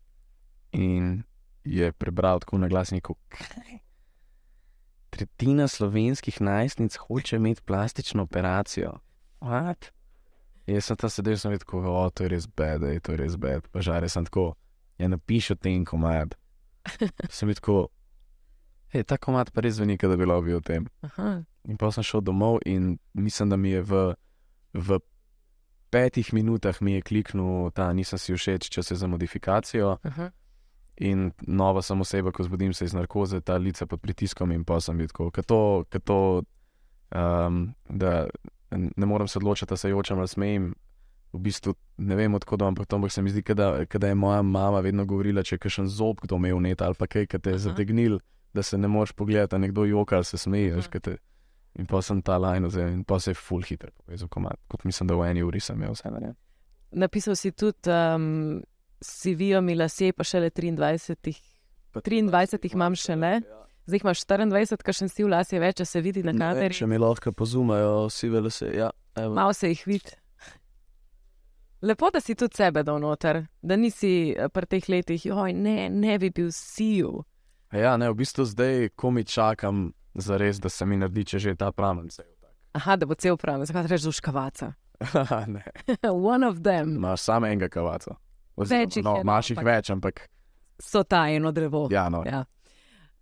in 0.71 1.23
je 1.63 1.91
prebral 1.91 2.39
tako 2.39 2.57
na 2.57 2.67
glasniku. 2.67 3.15
"Kaj? 3.29 3.79
Tretjina 5.15 5.67
slovenskih 5.67 6.41
najstnic 6.41 6.97
hoče 7.07 7.35
imeti 7.35 7.61
plastično 7.61 8.23
operacijo. 8.23 8.97
What? 9.41 9.91
Jaz 10.67 10.89
sem 10.89 10.97
tam 10.97 11.09
sedel, 11.09 11.37
sem 11.37 11.53
rekel, 11.53 11.85
o, 11.87 12.09
to 12.09 12.25
je 12.25 12.29
res 12.33 12.47
bed, 12.49 12.83
to 13.05 13.13
je 13.13 13.17
res 13.21 13.37
bed. 13.39 13.67
Požare 13.71 14.09
sem 14.11 14.25
tako, 14.27 14.55
ja 14.97 15.07
napiši 15.07 15.53
o 15.53 15.55
tem 15.55 15.85
komad. 15.85 16.35
sem 17.35 17.47
bil 17.47 17.55
tako, 17.55 17.77
hej, 18.91 19.05
ta 19.07 19.17
komad 19.21 19.53
pa 19.55 19.63
res 19.63 19.77
zveni, 19.79 19.95
da 20.01 20.17
bi 20.19 20.27
lovil 20.27 20.59
o 20.59 20.63
tem. 20.65 20.89
Aha. 21.07 21.45
In 21.69 21.79
pa 21.79 21.91
sem 21.95 22.03
šel 22.03 22.25
domov 22.25 22.59
in 22.65 22.97
mislim, 23.13 23.53
da 23.53 23.57
mi 23.57 23.71
je 23.71 23.85
v, 23.87 24.05
v 24.73 24.99
petih 25.95 26.33
minutah 26.33 26.81
mi 26.81 26.97
je 26.97 27.05
kliknil 27.07 27.71
ta, 27.71 27.93
nisem 27.93 28.19
si 28.19 28.35
všeč, 28.35 28.67
če 28.67 28.83
se 28.83 28.99
za 28.99 29.07
modifikacijo. 29.07 29.95
Aha. 30.03 30.33
In 30.97 31.31
nova 31.47 31.81
sem 31.83 32.01
oseba, 32.01 32.31
ko 32.31 32.43
zbudim 32.43 32.73
se 32.73 32.85
iz 32.85 32.93
narkoze, 32.95 33.41
ta 33.41 33.57
lica 33.57 33.85
pod 33.85 33.99
pritiskom 33.99 34.51
in 34.55 34.63
pa 34.63 34.79
sem 34.79 34.97
bil 34.97 35.09
tako, 35.11 35.31
kot 35.31 35.45
to, 35.45 35.61
kot 35.91 36.03
to 36.07 36.19
um, 37.11 37.73
da 37.89 38.27
ne 38.71 39.05
morem 39.05 39.27
se 39.27 39.39
odločiti, 39.39 39.69
da 39.69 39.77
se 39.77 39.89
jočem 39.89 40.19
ali 40.19 40.27
smejim. 40.27 40.73
V 41.33 41.39
bistvu 41.39 41.73
ne 41.97 42.15
vem, 42.15 42.33
odkud, 42.33 42.61
ampak 42.61 42.87
to 42.87 42.95
ampak 42.95 43.11
se 43.11 43.21
mi 43.21 43.29
zdi, 43.29 43.43
da, 43.53 43.83
je 44.07 44.15
moja 44.15 44.41
mama 44.41 44.79
vedno 44.79 45.05
govorila, 45.05 45.43
če 45.43 45.55
je 45.55 45.59
kakšen 45.59 45.87
zob, 45.91 46.21
kdo 46.23 46.37
me 46.39 46.47
je 46.47 46.55
vnet 46.55 46.81
ali 46.81 46.95
pa 46.95 47.07
kaj, 47.11 47.27
ki 47.27 47.39
te 47.39 47.51
je 47.51 47.57
zategnil, 47.67 48.19
da 48.55 48.63
se 48.63 48.77
ne 48.77 48.87
moreš 48.87 49.11
pogledati, 49.11 49.59
nekdo 49.59 49.83
joka 49.85 50.15
ali 50.15 50.25
se 50.25 50.37
smeji. 50.37 50.71
Veš, 50.77 50.87
Te... 51.01 51.17
In 51.75 51.85
pa 51.85 51.99
sem 52.01 52.21
ta 52.23 52.37
vzel 52.39 52.87
in 52.87 53.03
pa 53.03 53.19
se 53.19 53.31
je 53.31 53.35
full 53.35 53.61
hiter 53.61 53.91
povezal, 53.91 54.29
komat. 54.29 54.59
kot 54.67 54.83
mislim, 54.83 55.07
da 55.07 55.15
v 55.15 55.27
eni 55.27 55.43
uri 55.43 55.59
sem 55.59 55.75
imel 55.75 55.91
vse 55.91 56.09
narejen. 56.09 56.35
Napisal 56.91 57.35
si 57.35 57.51
tudi, 57.51 57.91
um, 57.91 58.61
si 59.01 59.35
vijo 59.35 59.61
mi 59.61 59.75
lase, 59.75 60.11
pa 60.13 60.23
šele 60.23 60.49
23. 60.49 61.35
23 61.93 62.63
jih 62.63 62.73
imam 62.73 62.95
šele. 62.95 63.41
Zdaj 63.85 63.95
jih 63.95 64.03
imaš 64.03 64.25
24, 64.25 64.83
kakšen 64.83 65.09
si 65.09 65.23
v 65.23 65.29
lase 65.29 65.59
več, 65.61 65.77
če 65.77 65.85
se 65.85 66.01
vidi 66.01 66.23
na 66.25 66.33
kameri. 66.33 66.73
Če 66.73 66.87
mi 66.89 66.97
lahko 66.97 67.31
pozumajo, 67.31 68.07
sive 68.09 68.41
lase. 68.41 68.71
Ja, 68.73 68.89
evo. 69.15 69.35
Malo 69.37 69.53
se 69.53 69.69
jih 69.69 69.83
vidi. 69.85 70.15
Lepo, 71.85 72.09
da 72.09 72.19
si 72.21 72.33
tudi 72.35 72.57
sebe 72.57 72.81
dal 72.83 72.97
noter, 72.99 73.43
da 73.61 73.75
nisi 73.77 74.33
eh, 74.33 74.49
pri 74.49 74.65
teh 74.65 74.89
letih, 74.89 75.25
joj, 75.25 75.53
ne, 75.53 75.89
ne 75.89 76.17
bi 76.17 76.31
bil 76.33 76.49
siv. 76.55 77.21
Ja, 77.75 77.93
ne, 77.97 78.09
v 78.09 78.17
bistvu 78.23 78.45
zdaj, 78.49 78.89
ko 78.97 79.11
mi 79.11 79.25
čakam 79.27 79.91
za 80.15 80.39
res, 80.41 80.57
da 80.63 80.69
se 80.69 80.85
mi 80.85 80.97
naredi, 80.97 81.27
če 81.33 81.43
že 81.43 81.53
je 81.53 81.59
ta 81.61 81.69
pramen. 81.75 82.09
Aha, 82.75 82.95
da 82.95 83.05
bo 83.05 83.15
cel 83.15 83.37
pravi, 83.37 83.67
zakaj 83.69 83.85
rečeš 83.85 84.09
duškavaca? 84.09 84.71
ne, 85.53 85.63
One 86.33 86.47
of 86.47 86.63
them 86.63 86.95
imaš 86.95 87.27
samo 87.27 87.47
enega 87.47 87.69
kavaca. 87.69 88.15
Več 88.57 88.97
jih 88.97 89.03
no, 89.03 89.17
je, 89.19 89.23
no, 89.23 89.27
imaš 89.27 89.49
jih 89.51 89.57
ampak- 89.57 89.71
več, 89.71 89.89
ampak 89.91 90.27
so 90.79 91.03
ta 91.03 91.27
eno 91.29 91.51
drevo. 91.51 91.87
ja, 91.91 92.09
no. 92.09 92.23
Ja. 92.25 92.45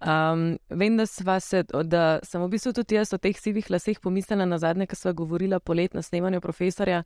Um, 0.03 0.57
vem, 0.69 0.97
da, 0.97 1.05
se, 1.05 1.63
da 1.63 2.19
sem 2.23 2.41
v 2.41 2.47
bistvu 2.51 2.73
tudi 2.73 2.95
jaz 2.95 3.13
o 3.13 3.17
teh 3.17 3.37
sivih 3.39 3.69
laseh 3.71 4.01
pomislila 4.03 4.45
na 4.45 4.57
zadnje, 4.59 4.87
ko 4.87 4.95
sva 4.99 5.13
govorila 5.15 5.59
polet 5.59 5.93
na 5.93 6.01
snemanju 6.01 6.41
profesorja. 6.41 7.03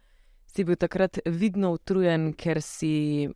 Si 0.47 0.63
bil 0.63 0.79
takrat 0.79 1.19
vidno 1.25 1.75
utrujen, 1.75 2.31
ker 2.33 2.61
si 2.61 3.27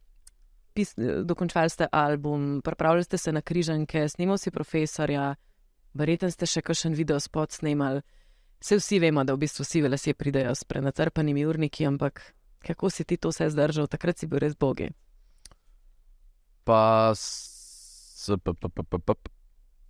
pis, 0.74 0.96
dokončali 0.98 1.70
ste 1.70 1.88
album, 1.92 2.62
pripravljali 2.64 3.04
ste 3.04 3.18
se 3.18 3.32
na 3.32 3.42
križanke, 3.42 4.08
snimal 4.10 4.38
si 4.38 4.52
profesorja, 4.52 5.36
verjetno 5.94 6.32
ste 6.32 6.46
še 6.46 6.64
kakšen 6.66 6.96
video 6.98 7.20
spot 7.20 7.52
snimali. 7.60 8.02
Vse 8.62 8.78
vsi 8.80 9.00
vemo, 9.00 9.24
da 9.24 9.36
v 9.36 9.44
bistvu 9.44 9.66
sive 9.66 9.90
lase 9.90 10.14
pridejo 10.14 10.56
s 10.56 10.64
prenatrpanimi 10.64 11.46
urniki, 11.46 11.86
ampak 11.86 12.22
kako 12.62 12.90
si 12.90 13.04
ti 13.04 13.18
to 13.18 13.30
vse 13.30 13.50
zdržal, 13.50 13.88
takrat 13.88 14.18
si 14.18 14.28
bil 14.28 14.40
res 14.40 14.56
bogi. 14.56 14.90
Pa, 16.64 17.12
s, 17.16 18.30
p, 18.44 18.54
p, 18.54 18.68
p, 18.70 18.84
p, 18.84 18.98
p, 18.98 19.14
p. 19.14 19.30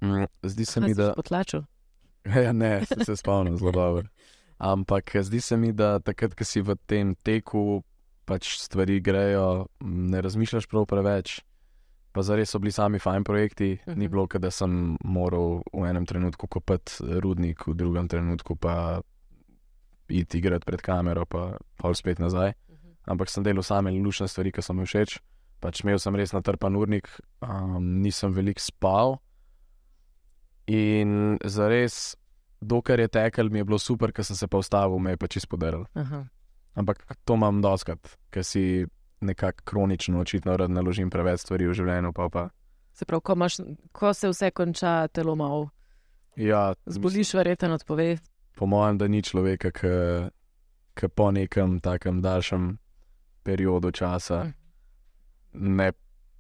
Mm, 0.02 0.26
zdi 0.44 0.66
se 0.66 0.80
Kaj 0.80 0.88
mi, 0.88 0.94
da. 0.96 1.14
potlačil. 1.14 1.64
Ja, 2.46 2.52
ne, 2.54 2.86
sem 2.86 3.06
se 3.06 3.16
spomnil 3.16 3.58
zelo 3.58 3.72
dobro. 3.72 4.08
Ampak 4.58 5.16
zdi 5.22 5.42
se 5.42 5.58
mi, 5.58 5.72
da 5.74 6.00
takrat, 6.00 6.36
ko 6.38 6.46
si 6.46 6.62
v 6.62 6.76
tem 6.86 7.16
teku, 7.16 7.82
pač 8.26 8.60
stvari 8.62 9.00
grejo, 9.02 9.66
ne 9.82 10.22
razmišljaš 10.22 10.68
prav 10.70 10.86
preveč. 10.86 11.40
Pa 12.12 12.22
zares 12.22 12.52
so 12.52 12.60
bili 12.60 12.72
sami 12.72 13.00
fajn 13.00 13.24
projekti, 13.24 13.72
uh 13.74 13.80
-huh. 13.88 13.98
ni 13.98 14.06
Mhm. 14.06 14.12
bilo, 14.12 14.28
da 14.40 14.52
sem 14.52 14.98
moral 15.04 15.64
v 15.74 15.86
enem 15.90 16.06
trenutku 16.06 16.48
kopati 16.48 16.92
rudnik, 17.20 17.68
v 17.68 17.74
drugem 17.74 18.08
trenutku 18.08 18.56
pa 18.56 19.02
iti 20.12 20.38
igrati 20.38 20.68
pred 20.68 20.82
kamero, 20.84 21.26
pa 21.26 21.58
pol 21.80 21.96
spet 21.98 22.20
nazaj. 22.20 22.54
Ampak 23.10 23.32
sem 23.34 23.44
delal 23.44 23.66
same 23.66 23.92
lušne 23.92 24.28
stvari, 24.30 24.52
ki 24.54 24.62
so 24.62 24.76
mi 24.78 24.86
všeč. 24.86 25.18
Pač 25.62 25.84
imel 25.84 26.00
sem 26.02 26.16
res 26.18 26.34
natrpan 26.34 26.76
urnik, 26.78 27.10
um, 27.42 28.02
nisem 28.02 28.34
veliko 28.34 28.62
spal. 28.62 29.20
In 30.70 31.38
za 31.46 31.68
res, 31.70 32.16
dokler 32.62 33.06
je 33.06 33.14
tekel, 33.18 33.50
mi 33.50 33.62
je 33.62 33.68
bilo 33.70 33.80
super, 33.82 34.14
ker 34.14 34.26
sem 34.26 34.38
se 34.38 34.48
pa 34.48 34.62
ustavil, 34.62 35.02
me 35.02 35.16
je 35.16 35.22
pa 35.22 35.30
čist 35.30 35.50
podaril. 35.50 35.86
Aha. 35.98 36.24
Ampak 36.78 37.04
to 37.26 37.36
imam 37.36 37.60
doskrat, 37.62 38.16
ker 38.32 38.46
si 38.48 38.86
nekako 39.22 39.66
kronično, 39.66 40.22
očitno, 40.22 40.56
rad 40.58 40.72
naložim 40.72 41.10
preveč 41.14 41.44
stvari 41.44 41.68
v 41.70 41.76
življenju. 41.78 42.14
Pa 42.18 42.30
pa. 42.30 42.48
Se 42.98 43.06
pravi, 43.06 43.26
ko, 43.26 43.38
imaš, 43.38 43.60
ko 43.94 44.14
se 44.18 44.30
vse 44.32 44.50
konča, 44.56 44.96
telo 45.14 45.36
malo 45.38 45.70
Ja, 46.36 46.74
zboliš, 46.86 47.34
verjetno 47.34 47.74
odpove. 47.74 48.18
Po 48.62 48.70
mojem, 48.70 48.98
da 49.02 49.08
ni 49.10 49.24
človeka, 49.26 49.72
ki 50.94 51.08
po 51.18 51.32
nekem 51.34 51.80
takem 51.82 52.22
daljšem 52.22 52.78
periodu 53.44 53.90
časa 53.92 54.54
Mm. 55.54 55.76
ne, 55.76 55.92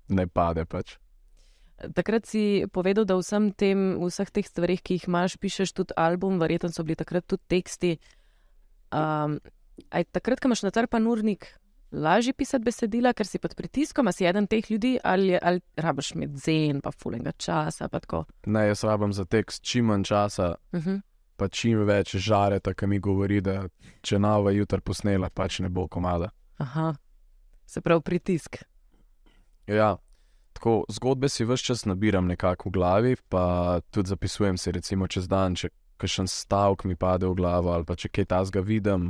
ne 0.08 0.28
pade. 0.28 0.66
Pač. 0.66 0.98
Takrat 1.96 2.26
si 2.30 2.64
povedal, 2.72 3.06
da 3.06 3.18
vsem 3.18 3.50
tem, 3.52 3.98
vseh 3.98 4.30
teh 4.30 4.46
stvarih, 4.46 4.82
ki 4.82 5.00
jih 5.00 5.08
imaš, 5.10 5.38
pišeš 5.42 5.74
tudi 5.74 5.98
album, 5.98 6.38
verjetno 6.38 6.70
so 6.70 6.84
bili 6.84 6.96
takrat 6.96 7.26
tudi 7.26 7.42
teksti. 7.50 7.98
Um, 8.94 9.40
aj 9.90 10.14
takrat, 10.14 10.40
ko 10.40 10.48
imaš 10.48 10.62
natrpan 10.62 11.08
urnik, 11.10 11.50
lažje 11.92 12.34
pisati 12.38 12.64
besedila, 12.64 13.14
ker 13.18 13.26
si 13.26 13.42
pod 13.42 13.58
pritiskom, 13.58 14.08
a 14.08 14.14
si 14.14 14.30
eden 14.30 14.46
teh 14.48 14.70
ljudi, 14.70 15.00
ali, 15.04 15.34
ali 15.42 15.60
rabiš 15.76 16.14
med 16.16 16.38
zen, 16.38 16.86
pa 16.86 16.94
fulenga 16.94 17.34
časa. 17.34 17.90
Pa. 17.90 18.26
Ne, 18.46 18.68
jaz 18.70 18.86
rabim 18.86 19.14
za 19.14 19.26
tekst 19.26 19.66
čim 19.66 19.90
manj 19.90 20.04
časa, 20.04 20.56
uh 20.72 20.86
-huh. 20.86 21.02
Pa 21.42 21.50
čim 21.50 21.82
več 21.90 22.14
žareta, 22.22 22.76
ki 22.78 22.86
mi 22.86 23.00
govori, 23.02 23.40
da 23.42 23.64
če 24.06 24.20
nova 24.22 24.54
jutra 24.54 24.78
posnela, 24.86 25.32
pač 25.34 25.58
ne 25.66 25.72
bo 25.74 25.88
komada. 25.90 26.30
Aha, 26.62 26.92
se 27.66 27.82
pravi 27.82 28.06
pritisk. 28.06 28.60
Ja, 29.66 29.96
tako 30.54 30.84
zgodbe 30.94 31.30
si 31.34 31.48
vse 31.50 31.72
čas 31.72 31.86
nabiram 31.90 32.30
nekako 32.30 32.70
v 32.70 32.76
glavi, 32.78 33.16
pa 33.30 33.80
tudi 33.90 34.14
zapisujem 34.14 34.62
si, 34.62 34.74
recimo 34.76 35.10
čez 35.10 35.26
dan, 35.32 35.58
če 35.58 35.72
kakšen 36.02 36.30
stavek 36.30 36.86
mi 36.86 36.98
pade 37.00 37.26
v 37.26 37.38
glavo, 37.42 37.74
ali 37.74 37.90
pa 37.90 37.98
če 37.98 38.14
kaj 38.14 38.30
tasga 38.36 38.62
vidim, 38.66 39.10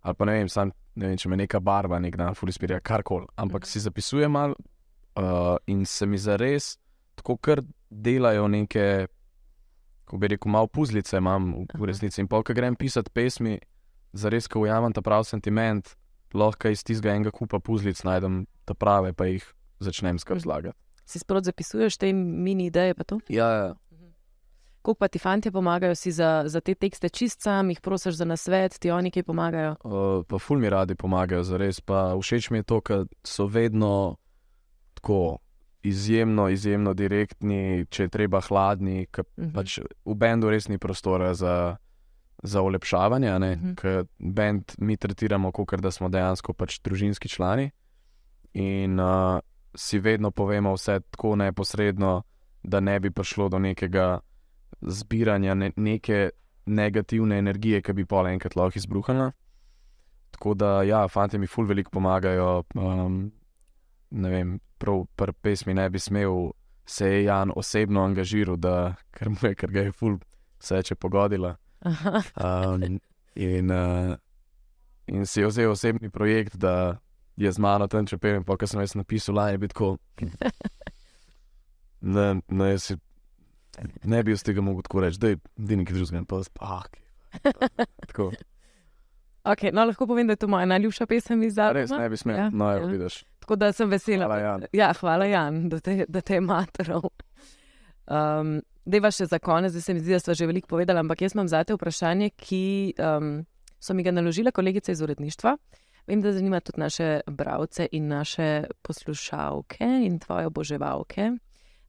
ali 0.00 0.16
pa 0.16 0.28
ne 0.28 0.40
vem, 0.40 0.48
sam, 0.48 0.72
ne 0.96 1.12
vem 1.12 1.20
če 1.20 1.28
me 1.28 1.40
neka 1.40 1.60
barva 1.60 2.00
nek 2.00 2.16
dan 2.16 2.36
fulispira, 2.38 2.80
karkoli. 2.80 3.28
Ampak 3.36 3.68
si 3.68 3.84
zapisujem 3.84 4.32
malo 4.32 4.56
uh, 4.56 5.56
in 5.68 5.84
se 5.84 6.08
mi 6.08 6.20
zares 6.20 6.78
tako 7.20 7.36
kar 7.36 7.60
delajo 7.90 8.48
neke, 8.48 9.06
ko 10.10 10.18
bi 10.18 10.32
rekel, 10.32 10.50
malo 10.50 10.66
puzlice 10.66 11.16
imam 11.16 11.52
v, 11.70 11.86
resnici. 11.86 12.18
In 12.20 12.26
pa, 12.26 12.42
ko 12.42 12.52
grem 12.52 12.74
pisati 12.74 13.10
pesmi, 13.10 13.60
zares, 14.12 14.48
ko 14.50 14.64
ujamem 14.64 14.90
ta 14.92 15.00
pravi 15.00 15.24
sentiment, 15.24 15.94
lahko 16.34 16.68
iz 16.68 16.82
tistega 16.82 17.14
enega 17.14 17.30
kupa 17.30 17.60
puzlic 17.60 18.02
najdem 18.02 18.42
ta 18.66 18.74
prave, 18.74 19.12
pa 19.12 19.24
jih 19.26 19.46
začnem 19.80 20.16
Mhm. 20.16 20.18
skrb 20.18 20.38
zlagati. 20.40 20.76
Si 21.06 21.18
sprot 21.18 21.44
zapisuješ 21.44 21.96
te 21.96 22.12
mini 22.12 22.66
ideje, 22.66 22.94
pa 22.94 23.04
to? 23.04 23.20
Ja, 23.28 23.46
ja. 23.50 23.74
Kako 24.80 24.94
pa 24.94 25.08
ti 25.08 25.18
fanti 25.18 25.50
pomagajo, 25.50 25.94
si 25.94 26.08
za, 26.12 26.42
za 26.46 26.60
te 26.60 26.74
tekste 26.74 27.08
čist 27.08 27.42
sam, 27.42 27.68
jih 27.68 27.80
prosiš 27.80 28.14
za 28.14 28.24
nasvet, 28.24 28.78
ti 28.80 28.90
oni 28.90 29.10
kaj 29.10 29.22
pomagajo. 29.22 29.74
Uh, 29.84 30.24
pa 30.24 30.38
ful 30.38 30.56
mi 30.58 30.70
radi 30.70 30.94
pomagajo, 30.94 31.42
zares. 31.42 31.80
Pa 31.80 32.14
všeč 32.16 32.50
mi 32.50 32.58
je 32.58 32.62
to, 32.62 32.80
ker 32.80 33.04
so 33.22 33.44
vedno 33.46 34.16
tako 34.94 35.38
izjemno, 35.82 36.48
izjemno 36.48 36.94
direktni, 36.94 37.86
če 37.90 38.02
je 38.02 38.08
treba 38.08 38.40
hladni, 38.40 39.06
ker 39.06 39.24
Mhm. 39.36 39.52
pač 39.54 39.78
v 40.04 40.14
bendu 40.14 40.50
res 40.50 40.68
ni 40.68 40.78
prostora 40.78 41.34
za, 41.34 41.76
za 42.42 42.62
olepšavanje, 42.62 43.38
Mhm. 43.38 43.74
ker 43.74 44.04
bend 44.18 44.74
mi 44.78 44.96
tretiramo 44.96 45.52
kot 45.52 45.80
da 45.80 45.90
smo 45.90 46.08
dejansko 46.08 46.52
pač 46.52 46.80
družinski 46.80 47.28
člani. 47.28 47.70
In 48.54 49.00
uh, 49.00 49.40
si 49.74 49.98
vedno 49.98 50.30
povemo 50.30 50.74
vse 50.74 51.00
tako 51.10 51.36
neposredno, 51.36 52.22
da 52.62 52.80
ne 52.80 53.00
bi 53.00 53.10
prišlo 53.10 53.48
do 53.48 53.58
nekega 53.58 54.20
zbiranja 54.82 55.54
ne, 55.54 55.72
neke 55.76 56.30
negativne 56.66 57.38
energije, 57.38 57.82
ki 57.82 57.92
bi 57.92 58.04
pol 58.04 58.26
enkrat 58.26 58.56
lahko 58.56 58.76
izbruhnila. 58.76 59.32
Tako 60.30 60.54
da, 60.54 60.82
ja, 60.82 61.08
fanti 61.08 61.38
mi 61.38 61.46
ful 61.46 61.64
veliko 61.66 61.90
pomagajo. 61.90 62.64
Um, 62.74 63.32
ne 64.10 64.30
vem, 64.30 64.56
prav 64.78 65.04
pri 65.16 65.32
pesmi 65.32 65.74
ne 65.74 65.88
bi 65.90 65.98
smel 65.98 66.50
se 66.86 67.06
je 67.06 67.24
Jan 67.24 67.52
osebno 67.56 68.02
angažiral, 68.02 68.56
da, 68.56 68.94
ker, 69.14 69.30
mu 69.30 69.36
je, 69.42 69.54
ker 69.54 69.70
ga 69.70 69.84
je 69.86 69.92
ful 69.92 70.16
vse 70.58 70.82
če 70.82 70.96
pogodila. 70.98 71.54
Um, 72.34 72.98
in, 73.34 73.70
uh, 73.70 74.16
in 75.06 75.26
si 75.26 75.40
je 75.40 75.46
vzel 75.46 75.70
osebni 75.70 76.10
projekt, 76.10 76.56
da 76.58 76.98
je 77.36 77.52
z 77.52 77.62
mano 77.62 77.86
tam 77.88 78.06
čepel. 78.06 78.40
In 78.40 78.44
pa, 78.44 78.56
kar 78.58 78.68
sem 78.68 78.82
jaz 78.82 78.96
napisal, 78.98 79.38
lani 79.38 79.54
je 79.54 79.62
bil 79.62 79.72
tako. 79.74 79.92
Ne, 82.00 82.40
ne, 82.48 82.78
si, 82.80 82.94
ne 84.08 84.22
bi 84.24 84.32
iz 84.32 84.40
tega 84.40 84.62
mogel 84.64 84.86
tako 84.86 85.02
reči, 85.04 85.18
da 85.20 85.34
je 85.34 85.36
nekaj 85.76 85.98
drugega, 85.98 86.22
pa 86.24 86.38
spak. 86.46 86.96
Tako, 88.08 88.30
Okay, 89.44 89.72
no, 89.72 89.84
lahko 89.84 90.06
povem, 90.06 90.26
da 90.28 90.32
je 90.32 90.36
to 90.36 90.48
moja 90.48 90.64
najljubša 90.68 91.06
pesem 91.06 91.42
iz 91.42 91.54
zadnjega. 91.54 91.80
res 91.80 91.90
ne 91.90 92.08
bi 92.08 92.16
smel. 92.16 92.36
Ja, 92.36 92.48
No, 92.52 92.70
ja. 92.72 92.86
vidiš. 92.86 93.24
Tako 93.40 93.56
da 93.56 93.72
sem 93.72 93.90
vesela. 93.90 94.26
Hvala, 94.28 94.40
Jan. 94.40 94.66
Ja, 94.72 94.92
hvala, 95.00 95.26
Jan, 95.26 95.68
da 95.68 95.80
te, 95.80 96.04
da 96.08 96.20
te 96.20 96.38
je 96.38 96.40
materal. 96.44 97.08
Um, 98.10 98.60
Deva 98.84 99.10
še 99.12 99.26
za 99.30 99.38
konec, 99.38 99.72
zdaj 99.74 99.82
se 99.82 99.94
mi 99.94 100.00
zdi, 100.00 100.16
da 100.16 100.20
smo 100.20 100.34
že 100.34 100.48
veliko 100.48 100.72
povedali, 100.72 100.98
ampak 100.98 101.22
jaz 101.22 101.36
imam 101.36 101.48
za 101.48 101.60
te 101.64 101.76
vprašanje, 101.76 102.30
ki 102.40 102.64
um, 102.98 103.44
so 103.80 103.94
mi 103.94 104.02
ga 104.02 104.12
naložile 104.12 104.52
kolegice 104.52 104.92
iz 104.92 105.02
uredništva. 105.04 105.56
Vem, 106.08 106.20
da 106.20 106.32
zanima 106.32 106.60
tudi 106.60 106.80
naše 106.80 107.20
bralce 107.26 107.86
in 107.92 108.08
naše 108.08 108.64
poslušalke 108.82 109.84
in 110.06 110.18
tvoje 110.18 110.46
oboževalke. 110.46 111.30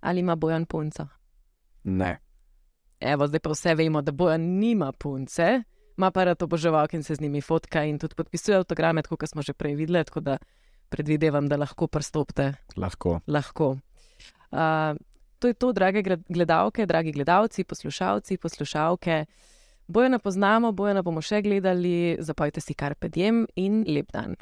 Ali 0.02 0.20
ima 0.20 0.36
bojan 0.36 0.66
punco? 0.66 1.08
Ne. 1.84 2.20
Evo, 3.00 3.28
zdaj 3.28 3.40
pa 3.40 3.50
vse 3.50 3.76
vemo, 3.76 4.02
da 4.02 4.12
bojan 4.12 4.42
nima 4.42 4.92
punce, 4.92 5.64
ima 5.98 6.12
pa 6.12 6.24
rad 6.24 6.44
oboževalke 6.44 6.98
in 6.98 7.04
se 7.04 7.16
z 7.16 7.22
njimi 7.22 7.42
fotka 7.42 7.84
in 7.84 8.00
tudi 8.00 8.16
podpisuje 8.16 8.58
avtograme, 8.58 9.02
kot 9.04 9.30
smo 9.30 9.42
že 9.42 9.54
prej 9.54 9.76
videli, 9.76 10.04
tako 10.06 10.20
da 10.20 10.38
predvidevam, 10.92 11.48
da 11.48 11.58
lahko 11.58 11.88
prstopite 11.88 12.52
Lahko. 12.78 13.22
lahko. 13.28 13.78
Uh, 14.52 14.98
to 15.40 15.48
je 15.48 15.56
to, 15.56 15.72
drage 15.74 16.04
gled- 16.04 16.28
gledalke, 16.30 16.86
dragi 16.86 17.12
gledalci, 17.16 17.64
poslušalci, 17.64 18.38
poslušalke. 18.38 19.26
Bojena 19.88 20.20
poznamo, 20.20 20.72
bojena 20.72 21.02
bomo 21.02 21.24
še 21.24 21.42
gledali, 21.42 22.18
zapojte 22.20 22.62
si 22.62 22.76
kar 22.78 22.96
pedjem 22.96 23.46
in 23.56 23.84
lep 23.88 24.12
dan. 24.14 24.36